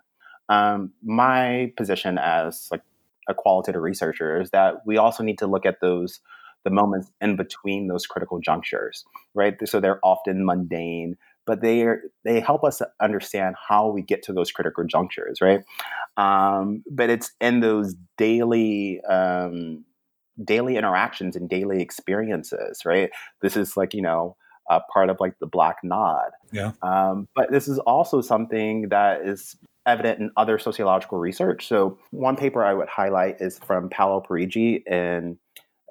Um, 0.50 0.92
my 1.04 1.72
position 1.78 2.18
as 2.18 2.68
like 2.72 2.82
a 3.28 3.34
qualitative 3.34 3.82
researcher 3.82 4.42
is 4.42 4.52
that 4.52 4.76
we 4.86 4.98
also 4.98 5.24
need 5.24 5.38
to 5.40 5.48
look 5.48 5.66
at 5.66 5.80
those 5.82 6.20
the 6.64 6.70
moments 6.70 7.12
in 7.20 7.36
between 7.36 7.88
those 7.88 8.06
critical 8.06 8.40
junctures, 8.40 9.04
right? 9.34 9.56
So 9.68 9.82
they're 9.82 10.00
often 10.02 10.46
mundane, 10.46 11.18
but 11.46 11.62
they 11.62 11.84
are, 11.84 12.02
they 12.24 12.40
help 12.40 12.64
us 12.64 12.82
understand 13.02 13.56
how 13.68 13.90
we 13.90 14.02
get 14.02 14.24
to 14.24 14.34
those 14.34 14.52
critical 14.52 14.84
junctures, 14.84 15.40
right? 15.42 15.62
Um, 16.18 16.84
but 16.90 17.10
it's 17.10 17.32
in 17.42 17.60
those 17.60 17.96
daily 18.18 19.02
um, 19.02 19.86
daily 20.44 20.78
interactions 20.78 21.36
and 21.36 21.50
daily 21.50 21.82
experiences, 21.82 22.84
right? 22.86 23.10
This 23.42 23.58
is 23.58 23.78
like 23.78 23.94
you 23.94 24.02
know 24.02 24.36
a 24.70 24.80
part 24.80 25.10
of 25.10 25.18
like 25.20 25.38
the 25.40 25.48
black 25.48 25.78
nod. 25.84 26.32
Yeah. 26.52 26.72
Um, 26.82 27.28
but 27.36 27.52
this 27.52 27.68
is 27.68 27.80
also 27.80 28.22
something 28.22 28.90
that 28.90 29.22
is 29.22 29.56
evident 29.86 30.20
in 30.20 30.32
other 30.38 30.58
sociological 30.58 31.18
research. 31.18 31.68
So 31.68 31.98
one 32.12 32.38
paper 32.38 32.64
I 32.64 32.74
would 32.74 32.88
highlight 32.88 33.42
is 33.42 33.60
from 33.60 33.90
Paolo 33.90 34.22
Parigi 34.22 34.84
in 34.88 35.38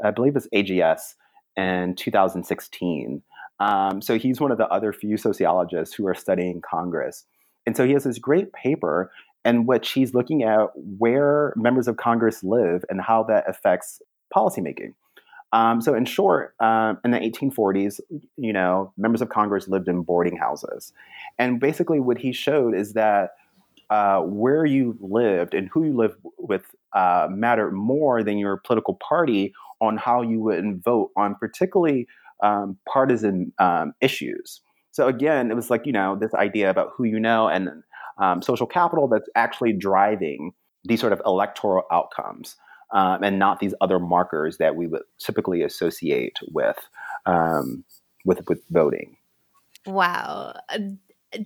I 0.02 0.10
believe 0.10 0.36
it's 0.36 0.48
AJS 0.54 1.14
in 1.56 1.94
2016. 1.96 3.22
Um, 3.60 4.02
so 4.02 4.18
he's 4.18 4.40
one 4.40 4.50
of 4.50 4.58
the 4.58 4.68
other 4.68 4.92
few 4.92 5.16
sociologists 5.16 5.94
who 5.94 6.06
are 6.06 6.14
studying 6.14 6.60
Congress. 6.60 7.24
And 7.66 7.76
so 7.76 7.86
he 7.86 7.92
has 7.92 8.04
this 8.04 8.18
great 8.18 8.52
paper 8.52 9.10
in 9.44 9.66
which 9.66 9.92
he's 9.92 10.14
looking 10.14 10.42
at 10.42 10.68
where 10.74 11.52
members 11.56 11.88
of 11.88 11.96
Congress 11.96 12.42
live 12.42 12.84
and 12.88 13.00
how 13.00 13.22
that 13.24 13.48
affects 13.48 14.00
policymaking. 14.34 14.94
Um, 15.52 15.82
so, 15.82 15.94
in 15.94 16.06
short, 16.06 16.54
um, 16.60 16.98
in 17.04 17.10
the 17.10 17.18
1840s, 17.18 18.00
you 18.38 18.52
know, 18.54 18.92
members 18.96 19.20
of 19.20 19.28
Congress 19.28 19.68
lived 19.68 19.86
in 19.86 20.00
boarding 20.00 20.36
houses, 20.36 20.94
and 21.38 21.60
basically, 21.60 22.00
what 22.00 22.16
he 22.16 22.32
showed 22.32 22.74
is 22.74 22.94
that 22.94 23.32
uh, 23.90 24.20
where 24.20 24.64
you 24.64 24.96
lived 25.00 25.52
and 25.52 25.68
who 25.70 25.84
you 25.84 25.94
lived 25.94 26.16
with 26.38 26.64
uh, 26.94 27.28
mattered 27.30 27.72
more 27.72 28.22
than 28.22 28.38
your 28.38 28.56
political 28.56 28.98
party 29.06 29.52
on 29.82 29.98
how 29.98 30.22
you 30.22 30.40
would 30.40 30.82
vote 30.82 31.10
on, 31.16 31.34
particularly 31.34 32.06
um, 32.42 32.76
partisan 32.92 33.52
um, 33.58 33.94
issues. 34.00 34.60
So 34.90 35.06
again, 35.06 35.50
it 35.50 35.54
was 35.54 35.70
like 35.70 35.86
you 35.86 35.92
know 35.92 36.16
this 36.16 36.34
idea 36.34 36.70
about 36.70 36.90
who 36.94 37.04
you 37.04 37.18
know 37.18 37.48
and 37.48 37.70
um, 38.18 38.42
social 38.42 38.66
capital 38.66 39.08
that's 39.08 39.28
actually 39.34 39.72
driving 39.72 40.52
these 40.84 41.00
sort 41.00 41.12
of 41.12 41.22
electoral 41.24 41.84
outcomes, 41.90 42.56
um, 42.92 43.22
and 43.22 43.38
not 43.38 43.60
these 43.60 43.74
other 43.80 43.98
markers 43.98 44.58
that 44.58 44.76
we 44.76 44.86
would 44.86 45.02
typically 45.18 45.62
associate 45.62 46.38
with 46.48 46.78
um, 47.26 47.84
with 48.24 48.46
with 48.48 48.62
voting. 48.70 49.16
Wow. 49.86 50.54
Uh, 50.68 50.78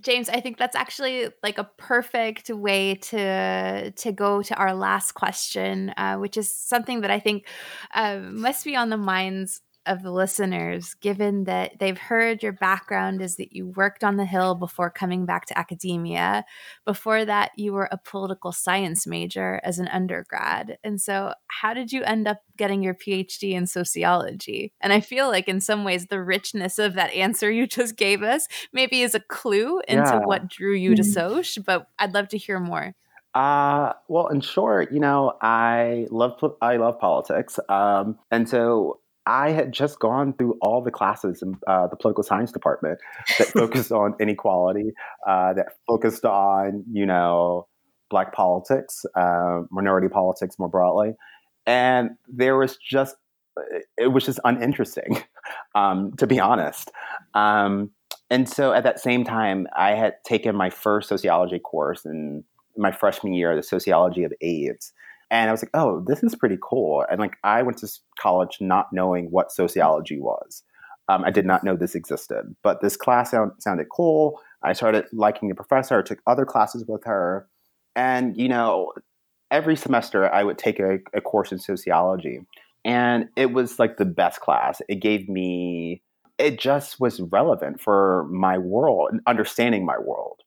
James, 0.01 0.27
I 0.27 0.41
think 0.41 0.57
that's 0.57 0.75
actually 0.75 1.29
like 1.41 1.57
a 1.57 1.69
perfect 1.77 2.49
way 2.49 2.95
to 2.95 3.91
to 3.91 4.11
go 4.11 4.41
to 4.41 4.55
our 4.55 4.73
last 4.73 5.13
question, 5.13 5.93
uh, 5.95 6.17
which 6.17 6.35
is 6.35 6.53
something 6.53 7.01
that 7.01 7.11
I 7.11 7.19
think 7.19 7.47
uh, 7.93 8.19
must 8.19 8.65
be 8.65 8.75
on 8.75 8.89
the 8.89 8.97
minds 8.97 9.61
of 9.87 10.03
the 10.03 10.11
listeners, 10.11 10.93
given 10.95 11.45
that 11.45 11.79
they've 11.79 11.97
heard 11.97 12.43
your 12.43 12.51
background 12.51 13.21
is 13.21 13.37
that 13.37 13.53
you 13.53 13.67
worked 13.67 14.03
on 14.03 14.17
the 14.17 14.25
Hill 14.25 14.55
before 14.55 14.89
coming 14.89 15.25
back 15.25 15.45
to 15.47 15.57
academia. 15.57 16.45
Before 16.85 17.25
that, 17.25 17.51
you 17.55 17.73
were 17.73 17.89
a 17.91 17.97
political 17.97 18.51
science 18.51 19.07
major 19.07 19.59
as 19.63 19.79
an 19.79 19.87
undergrad. 19.87 20.77
And 20.83 20.99
so, 20.99 21.33
how 21.47 21.73
did 21.73 21.91
you 21.91 22.03
end 22.03 22.27
up 22.27 22.41
getting 22.57 22.83
your 22.83 22.93
PhD 22.93 23.53
in 23.53 23.65
sociology? 23.65 24.73
And 24.81 24.93
I 24.93 24.99
feel 24.99 25.27
like, 25.27 25.47
in 25.47 25.61
some 25.61 25.83
ways, 25.83 26.07
the 26.07 26.21
richness 26.21 26.77
of 26.77 26.93
that 26.95 27.13
answer 27.13 27.49
you 27.49 27.67
just 27.67 27.95
gave 27.95 28.23
us 28.23 28.47
maybe 28.73 29.01
is 29.01 29.15
a 29.15 29.19
clue 29.19 29.81
into 29.87 30.03
yeah. 30.03 30.19
what 30.19 30.47
drew 30.47 30.75
you 30.75 30.95
to 30.95 31.01
mm-hmm. 31.01 31.39
Soch, 31.39 31.65
but 31.65 31.87
I'd 31.97 32.13
love 32.13 32.27
to 32.29 32.37
hear 32.37 32.59
more. 32.59 32.93
Uh, 33.33 33.93
well, 34.07 34.27
in 34.29 34.41
short, 34.41 34.91
you 34.91 34.99
know, 34.99 35.33
I 35.41 36.07
love 36.09 36.43
I 36.59 36.77
love 36.77 36.99
politics, 36.99 37.59
um, 37.69 38.17
and 38.31 38.49
so 38.49 38.99
I 39.27 39.51
had 39.51 39.73
just 39.73 39.99
gone 39.99 40.33
through 40.33 40.57
all 40.61 40.81
the 40.81 40.89
classes 40.89 41.41
in 41.41 41.55
uh, 41.67 41.87
the 41.87 41.97
political 41.97 42.23
science 42.23 42.51
department 42.51 42.99
that 43.37 43.47
focused 43.53 43.91
on 43.91 44.15
inequality, 44.19 44.93
uh, 45.27 45.53
that 45.53 45.73
focused 45.85 46.23
on, 46.23 46.85
you 46.91 47.05
know, 47.05 47.67
black 48.09 48.33
politics, 48.33 49.05
uh, 49.15 49.61
minority 49.69 50.07
politics 50.07 50.57
more 50.57 50.69
broadly. 50.69 51.11
And 51.65 52.11
there 52.27 52.57
was 52.57 52.77
just, 52.77 53.17
it 53.97 54.13
was 54.13 54.25
just 54.25 54.39
uninteresting, 54.45 55.21
um, 55.75 56.13
to 56.17 56.25
be 56.25 56.39
honest. 56.39 56.89
Um, 57.33 57.91
and 58.29 58.47
so 58.47 58.71
at 58.71 58.83
that 58.83 58.99
same 58.99 59.25
time, 59.25 59.67
I 59.75 59.95
had 59.95 60.15
taken 60.25 60.55
my 60.55 60.69
first 60.69 61.09
sociology 61.09 61.59
course 61.59 62.05
in 62.05 62.45
my 62.77 62.91
freshman 62.91 63.33
year, 63.33 63.55
the 63.55 63.63
sociology 63.63 64.23
of 64.23 64.31
AIDS. 64.41 64.93
And 65.29 65.49
I 65.49 65.51
was 65.51 65.61
like, 65.61 65.71
oh, 65.73 66.03
this 66.07 66.23
is 66.23 66.35
pretty 66.35 66.57
cool. 66.61 67.05
And 67.09 67.19
like, 67.19 67.35
I 67.43 67.61
went 67.61 67.79
to 67.79 67.89
college 68.19 68.57
not 68.61 68.87
knowing 68.93 69.29
what 69.29 69.51
sociology 69.51 70.19
was. 70.19 70.63
Um, 71.09 71.23
I 71.23 71.31
did 71.31 71.45
not 71.45 71.63
know 71.63 71.75
this 71.75 71.95
existed, 71.95 72.55
but 72.63 72.81
this 72.81 72.97
class 72.97 73.31
sound, 73.31 73.51
sounded 73.59 73.87
cool. 73.89 74.39
I 74.63 74.73
started 74.73 75.05
liking 75.13 75.49
the 75.49 75.55
professor. 75.55 75.99
I 75.99 76.01
took 76.01 76.19
other 76.27 76.45
classes 76.45 76.85
with 76.87 77.03
her. 77.05 77.47
And, 77.95 78.37
you 78.37 78.49
know, 78.49 78.91
every 79.51 79.75
semester 79.75 80.31
I 80.31 80.43
would 80.43 80.57
take 80.57 80.79
a, 80.79 80.99
a 81.13 81.21
course 81.21 81.51
in 81.51 81.59
sociology. 81.59 82.41
And 82.85 83.29
it 83.35 83.51
was 83.51 83.79
like 83.79 83.97
the 83.97 84.05
best 84.05 84.39
class. 84.39 84.81
It 84.87 85.01
gave 85.01 85.27
me, 85.27 86.01
it 86.37 86.59
just 86.59 86.99
was 86.99 87.21
relevant 87.21 87.81
for 87.81 88.27
my 88.29 88.57
world 88.57 89.09
and 89.11 89.21
understanding 89.27 89.85
my 89.85 89.97
world. 89.97 90.41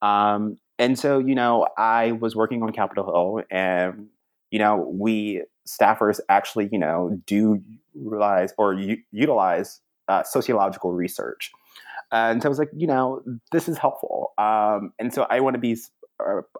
Um, 0.00 0.58
and 0.78 0.98
so, 0.98 1.18
you 1.18 1.34
know, 1.34 1.66
I 1.78 2.12
was 2.12 2.34
working 2.34 2.62
on 2.62 2.72
Capitol 2.72 3.04
Hill 3.04 3.44
and 3.50 4.08
you 4.52 4.58
know, 4.58 4.86
we 4.88 5.42
staffers 5.66 6.20
actually, 6.28 6.68
you 6.70 6.78
know, 6.78 7.18
do 7.26 7.60
realize 7.94 8.54
or 8.58 8.74
u- 8.74 9.02
utilize 9.10 9.80
uh, 10.08 10.22
sociological 10.22 10.92
research. 10.92 11.50
And 12.12 12.42
so 12.42 12.48
I 12.48 12.50
was 12.50 12.58
like, 12.58 12.70
you 12.76 12.86
know, 12.86 13.22
this 13.50 13.68
is 13.68 13.78
helpful. 13.78 14.34
Um, 14.36 14.92
and 14.98 15.12
so 15.12 15.26
I 15.30 15.40
want 15.40 15.54
to 15.54 15.60
be 15.60 15.76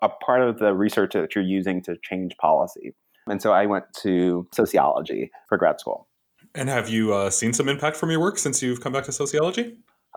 a 0.00 0.08
part 0.08 0.40
of 0.42 0.58
the 0.58 0.74
research 0.74 1.12
that 1.12 1.34
you're 1.34 1.44
using 1.44 1.82
to 1.82 1.96
change 2.02 2.36
policy. 2.38 2.94
And 3.28 3.40
so 3.40 3.52
I 3.52 3.66
went 3.66 3.84
to 4.02 4.48
sociology 4.52 5.30
for 5.48 5.58
grad 5.58 5.78
school. 5.78 6.08
And 6.54 6.68
have 6.68 6.88
you 6.88 7.12
uh, 7.12 7.30
seen 7.30 7.52
some 7.52 7.68
impact 7.68 7.96
from 7.96 8.10
your 8.10 8.20
work 8.20 8.38
since 8.38 8.62
you've 8.62 8.80
come 8.80 8.92
back 8.92 9.04
to 9.04 9.12
sociology? 9.12 9.76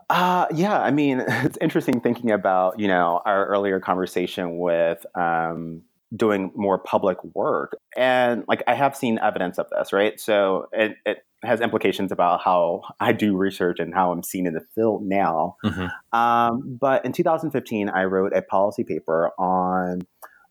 Uh, 0.10 0.48
yeah, 0.54 0.80
I 0.80 0.92
mean, 0.92 1.20
it's 1.28 1.58
interesting 1.60 2.00
thinking 2.00 2.32
about, 2.32 2.80
you 2.80 2.88
know, 2.88 3.22
our 3.26 3.46
earlier 3.48 3.80
conversation 3.82 4.58
with 4.58 5.06
um, 5.16 5.82
doing 6.16 6.52
more 6.56 6.78
public 6.78 7.18
work. 7.34 7.76
And 7.98 8.44
like, 8.48 8.64
I 8.68 8.76
have 8.76 8.96
seen 8.96 9.20
evidence 9.20 9.58
of 9.58 9.68
this, 9.70 9.92
right? 9.92 10.20
So 10.20 10.68
it, 10.72 10.98
it 11.06 11.26
has 11.44 11.62
implications 11.62 12.12
about 12.12 12.42
how 12.42 12.82
I 13.00 13.12
do 13.12 13.36
research 13.36 13.80
and 13.80 13.94
how 13.94 14.12
I'm 14.12 14.24
seen 14.24 14.48
in 14.48 14.54
the 14.54 14.66
field 14.74 15.04
now. 15.04 15.58
Mm-hmm. 15.66 16.18
Um, 16.18 16.78
but 16.80 17.06
in 17.06 17.12
2015, 17.12 17.90
I 17.90 18.04
wrote 18.04 18.34
a 18.36 18.42
policy 18.42 18.84
paper 18.84 19.32
on 19.38 20.02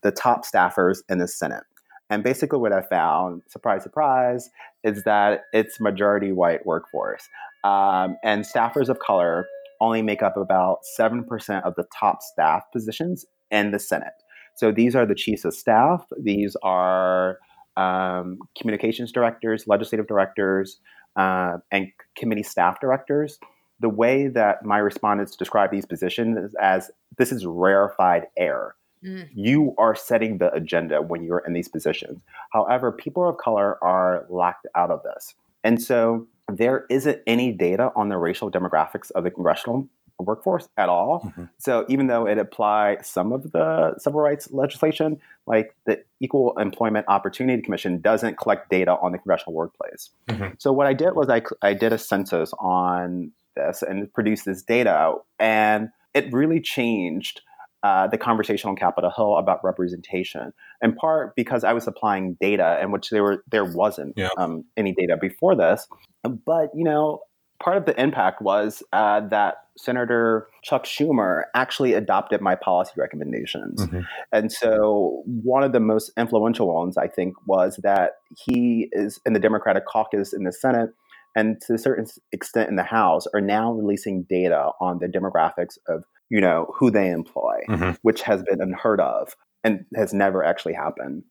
the 0.03 0.11
top 0.11 0.45
staffers 0.45 0.99
in 1.09 1.19
the 1.19 1.29
Senate. 1.29 1.65
And 2.11 2.23
basically, 2.23 2.59
what 2.59 2.73
I 2.73 2.83
found, 2.83 3.43
surprise, 3.49 3.83
surprise, 3.83 4.51
is 4.83 5.05
that 5.05 5.43
it's 5.53 5.81
majority 5.81 6.33
white 6.33 6.67
workforce. 6.67 7.27
Um, 7.65 8.17
and 8.23 8.45
staffers 8.45 8.89
of 8.89 8.99
color 8.99 9.47
only 9.81 10.03
make 10.03 10.23
up 10.23 10.37
about 10.37 10.79
7% 10.99 11.63
of 11.65 11.75
the 11.77 11.85
top 11.99 12.23
staff 12.23 12.65
positions 12.73 13.25
in 13.51 13.71
the 13.71 13.79
Senate. 13.79 14.13
So 14.55 14.71
these 14.73 14.95
are 14.95 15.07
the 15.07 15.15
chiefs 15.15 15.45
of 15.45 15.55
staff, 15.55 16.05
these 16.19 16.57
are 16.63 17.39
um, 17.77 18.39
communications 18.57 19.13
directors, 19.13 19.67
legislative 19.67 20.07
directors, 20.07 20.79
uh, 21.17 21.59
and 21.71 21.89
committee 22.17 22.43
staff 22.43 22.81
directors. 22.81 23.39
The 23.81 23.89
way 23.89 24.29
that 24.29 24.65
my 24.65 24.79
respondents 24.79 25.37
describe 25.37 25.71
these 25.71 25.85
positions 25.85 26.39
is 26.39 26.55
as 26.61 26.91
this 27.19 27.33
is 27.33 27.45
rarefied 27.45 28.27
air. 28.39 28.77
Mm. 29.05 29.29
You 29.35 29.75
are 29.77 29.95
setting 29.95 30.39
the 30.39 30.53
agenda 30.55 31.03
when 31.03 31.23
you're 31.23 31.43
in 31.47 31.53
these 31.53 31.69
positions. 31.69 32.23
However, 32.53 32.93
people 32.93 33.29
of 33.29 33.37
color 33.37 33.83
are 33.83 34.27
locked 34.31 34.67
out 34.75 34.91
of 34.91 35.03
this. 35.03 35.35
And 35.63 35.83
so 35.83 36.27
there 36.53 36.87
isn't 36.91 37.21
any 37.27 37.53
data 37.53 37.91
on 37.97 38.09
the 38.09 38.17
racial 38.17 38.51
demographics 38.51 39.11
of 39.13 39.25
the 39.25 39.31
congressional 39.31 39.89
workforce 40.19 40.69
at 40.77 40.89
all. 40.89 41.21
Mm-hmm. 41.25 41.45
So 41.59 41.85
even 41.89 42.07
though 42.07 42.27
it 42.27 42.39
applied 42.39 43.05
some 43.05 43.33
of 43.33 43.53
the 43.53 43.95
civil 43.99 44.21
rights 44.21 44.51
legislation, 44.51 45.21
like 45.47 45.75
the 45.87 46.03
Equal 46.21 46.57
Employment 46.59 47.07
Opportunity 47.09 47.63
Commission 47.63 48.01
doesn't 48.01 48.39
collect 48.39 48.71
data 48.71 48.97
on 49.03 49.13
the 49.13 49.19
congressional 49.19 49.55
workplace. 49.55 50.11
Mm-hmm. 50.29 50.55
So 50.59 50.73
what 50.73 50.87
I 50.87 50.93
did 50.93 51.15
was 51.15 51.29
I, 51.29 51.43
I 51.63 51.75
did 51.75 51.93
a 51.93 51.99
census 51.99 52.53
on 52.59 53.33
this 53.57 53.83
and 53.83 54.13
produced 54.13 54.45
this 54.45 54.63
data, 54.63 55.15
and 55.39 55.91
it 56.13 56.33
really 56.33 56.61
changed. 56.61 57.43
Uh, 57.83 58.07
the 58.07 58.17
conversation 58.17 58.71
on 58.71 58.77
Capitol 58.77 59.13
Hill 59.15 59.37
about 59.37 59.63
representation, 59.63 60.55
in 60.81 60.95
part 60.95 61.37
because 61.37 61.65
I 61.65 61.75
was 61.75 61.87
applying 61.87 62.33
data 62.41 62.79
in 62.83 62.93
which 62.93 63.11
there 63.11 63.23
were 63.23 63.45
there 63.51 63.67
wasn't 63.67 64.15
yeah. 64.17 64.31
um, 64.39 64.65
any 64.75 64.95
data 64.95 65.19
before 65.21 65.55
this. 65.55 65.87
But 66.23 66.71
you 66.75 66.83
know, 66.83 67.21
part 67.63 67.77
of 67.77 67.87
the 67.87 68.01
impact 68.01 68.43
was 68.43 68.83
uh, 68.93 69.21
that 69.29 69.57
Senator 69.77 70.49
Chuck 70.63 70.85
Schumer 70.85 71.43
actually 71.55 71.95
adopted 71.95 72.41
my 72.41 72.55
policy 72.55 72.93
recommendations. 72.97 73.83
Mm-hmm. 73.83 74.01
And 74.33 74.53
so, 74.53 75.23
one 75.27 75.65
of 75.65 75.73
the 75.73 75.81
most 75.81 76.13
influential 76.17 76.73
ones, 76.73 76.97
I 76.97 77.09
think, 77.09 77.35
was 77.47 77.81
that 77.83 78.13
he 78.47 78.89
is 78.93 79.21
in 79.27 79.33
the 79.33 79.41
Democratic 79.41 79.87
caucus 79.87 80.33
in 80.33 80.45
the 80.45 80.53
Senate 80.53 80.91
and 81.35 81.61
to 81.63 81.75
a 81.75 81.79
certain 81.79 82.07
extent 82.33 82.69
in 82.69 82.77
the 82.77 82.85
House 82.85 83.27
are 83.35 83.41
now 83.41 83.73
releasing 83.73 84.25
data 84.25 84.71
on 84.81 84.99
the 85.01 85.07
demographics 85.07 85.79
of 85.89 86.05
you 86.31 86.41
know 86.41 86.73
who 86.79 86.91
they 86.91 87.11
employ, 87.11 87.61
mm-hmm. 87.69 87.93
which 88.03 88.23
has 88.23 88.43
been 88.43 88.61
unheard 88.61 89.01
of 89.01 89.35
and 89.63 89.85
has 89.97 90.13
never 90.13 90.45
actually 90.45 90.75
happened. 90.75 91.25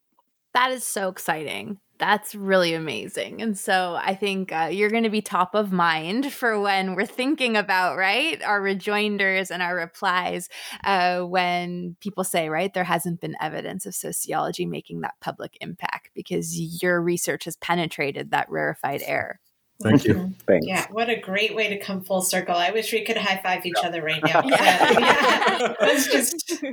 That 0.53 0.71
is 0.71 0.85
so 0.85 1.09
exciting. 1.09 1.79
That's 2.03 2.35
really 2.35 2.73
amazing. 2.73 3.41
And 3.41 3.57
so 3.57 3.97
I 3.97 4.13
think 4.13 4.51
uh, 4.51 4.67
you're 4.69 4.89
going 4.89 5.03
to 5.03 5.09
be 5.09 5.21
top 5.21 5.55
of 5.55 5.71
mind 5.71 6.33
for 6.33 6.59
when 6.59 6.95
we're 6.95 7.05
thinking 7.05 7.55
about, 7.55 7.95
right, 7.95 8.43
our 8.43 8.61
rejoinders 8.61 9.49
and 9.49 9.63
our 9.63 9.73
replies 9.73 10.49
uh, 10.83 11.21
when 11.21 11.95
people 12.01 12.25
say, 12.25 12.49
right, 12.49 12.73
there 12.73 12.83
hasn't 12.83 13.21
been 13.21 13.37
evidence 13.39 13.85
of 13.85 13.95
sociology 13.95 14.65
making 14.65 14.99
that 14.99 15.13
public 15.21 15.57
impact 15.61 16.09
because 16.13 16.59
your 16.59 17.01
research 17.01 17.45
has 17.45 17.55
penetrated 17.55 18.31
that 18.31 18.49
rarefied 18.49 19.01
air. 19.05 19.39
Thank 19.83 20.05
you. 20.05 20.33
Thanks. 20.47 20.65
Yeah, 20.65 20.87
what 20.91 21.09
a 21.09 21.19
great 21.19 21.55
way 21.55 21.69
to 21.69 21.79
come 21.79 22.03
full 22.03 22.21
circle. 22.21 22.55
I 22.55 22.71
wish 22.71 22.91
we 22.91 23.03
could 23.03 23.17
high 23.17 23.39
five 23.41 23.65
each 23.65 23.83
other 23.83 24.01
right 24.01 24.23
now. 24.23 24.41
yeah. 24.45 24.91
yeah. 24.99 25.73
It's 25.81 26.07
just, 26.07 26.63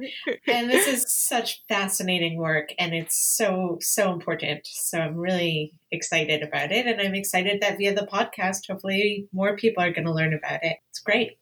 and 0.47 0.71
this 0.71 0.87
is 0.87 1.13
such 1.13 1.63
fascinating 1.69 2.39
work, 2.39 2.73
and 2.79 2.95
it's 2.95 3.17
so 3.37 3.79
so 3.81 4.13
important. 4.13 4.67
So 4.67 4.99
I'm 4.99 5.17
really 5.17 5.73
excited 5.91 6.43
about 6.43 6.73
it, 6.73 6.87
and 6.87 7.01
I'm 7.01 7.15
excited 7.15 7.61
that 7.61 7.79
via 7.79 7.95
the 7.95 8.07
podcast, 8.07 8.69
hopefully 8.69 9.29
more 9.33 9.57
people 9.57 9.83
are 9.83 9.93
going 9.93 10.07
to 10.07 10.13
learn 10.13 10.35
about 10.35 10.63
it. 10.63 10.79
It's 10.91 11.01
great. 11.01 11.39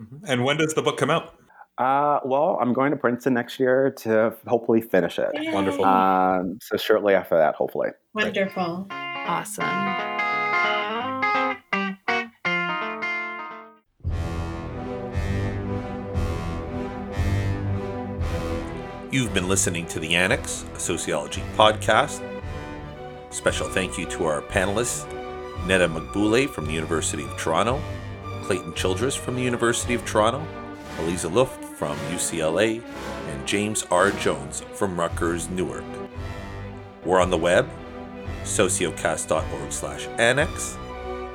Mm-hmm. 0.00 0.24
And 0.26 0.44
when 0.44 0.56
does 0.56 0.74
the 0.74 0.82
book 0.82 0.98
come 0.98 1.10
out? 1.10 1.34
Uh, 1.80 2.20
well, 2.26 2.58
I'm 2.60 2.74
going 2.74 2.90
to 2.90 2.96
Princeton 2.96 3.32
next 3.32 3.58
year 3.58 3.90
to 4.00 4.36
hopefully 4.46 4.82
finish 4.82 5.18
it. 5.18 5.30
Yay. 5.32 5.50
Wonderful. 5.50 5.84
Um, 5.86 6.58
so 6.60 6.76
shortly 6.76 7.14
after 7.14 7.38
that, 7.38 7.54
hopefully. 7.54 7.88
Wonderful. 8.12 8.86
Awesome. 8.90 10.19
You've 19.12 19.34
been 19.34 19.48
listening 19.48 19.86
to 19.86 19.98
the 19.98 20.14
Annex, 20.14 20.64
a 20.72 20.78
sociology 20.78 21.42
podcast. 21.56 22.22
Special 23.30 23.68
thank 23.68 23.98
you 23.98 24.06
to 24.06 24.24
our 24.24 24.40
panelists, 24.40 25.04
Neda 25.64 25.92
Magbouleh 25.92 26.48
from 26.48 26.66
the 26.66 26.72
University 26.72 27.24
of 27.24 27.36
Toronto, 27.36 27.82
Clayton 28.44 28.72
Childress 28.74 29.16
from 29.16 29.34
the 29.34 29.42
University 29.42 29.94
of 29.94 30.04
Toronto, 30.04 30.46
Aliza 30.98 31.32
Luft 31.32 31.64
from 31.64 31.98
UCLA, 32.12 32.80
and 33.30 33.48
James 33.48 33.84
R. 33.90 34.12
Jones 34.12 34.62
from 34.74 34.96
Rutgers 34.96 35.50
Newark. 35.50 35.82
We're 37.04 37.20
on 37.20 37.30
the 37.30 37.36
web, 37.36 37.68
sociocast.org 38.44 39.72
slash 39.72 40.06
annex, 40.18 40.76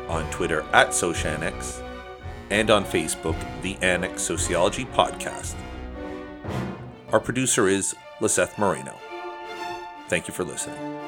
on 0.08 0.32
Twitter 0.32 0.62
at 0.72 0.92
Sociannex, 0.92 1.84
and 2.52 2.70
on 2.70 2.86
Facebook, 2.86 3.36
the 3.64 3.76
Annex 3.82 4.22
Sociology 4.22 4.86
Podcast. 4.86 5.56
Our 7.12 7.20
producer 7.20 7.68
is 7.68 7.96
Liseth 8.20 8.58
Moreno. 8.58 8.96
Thank 10.10 10.28
you 10.28 10.34
for 10.34 10.44
listening. 10.44 11.05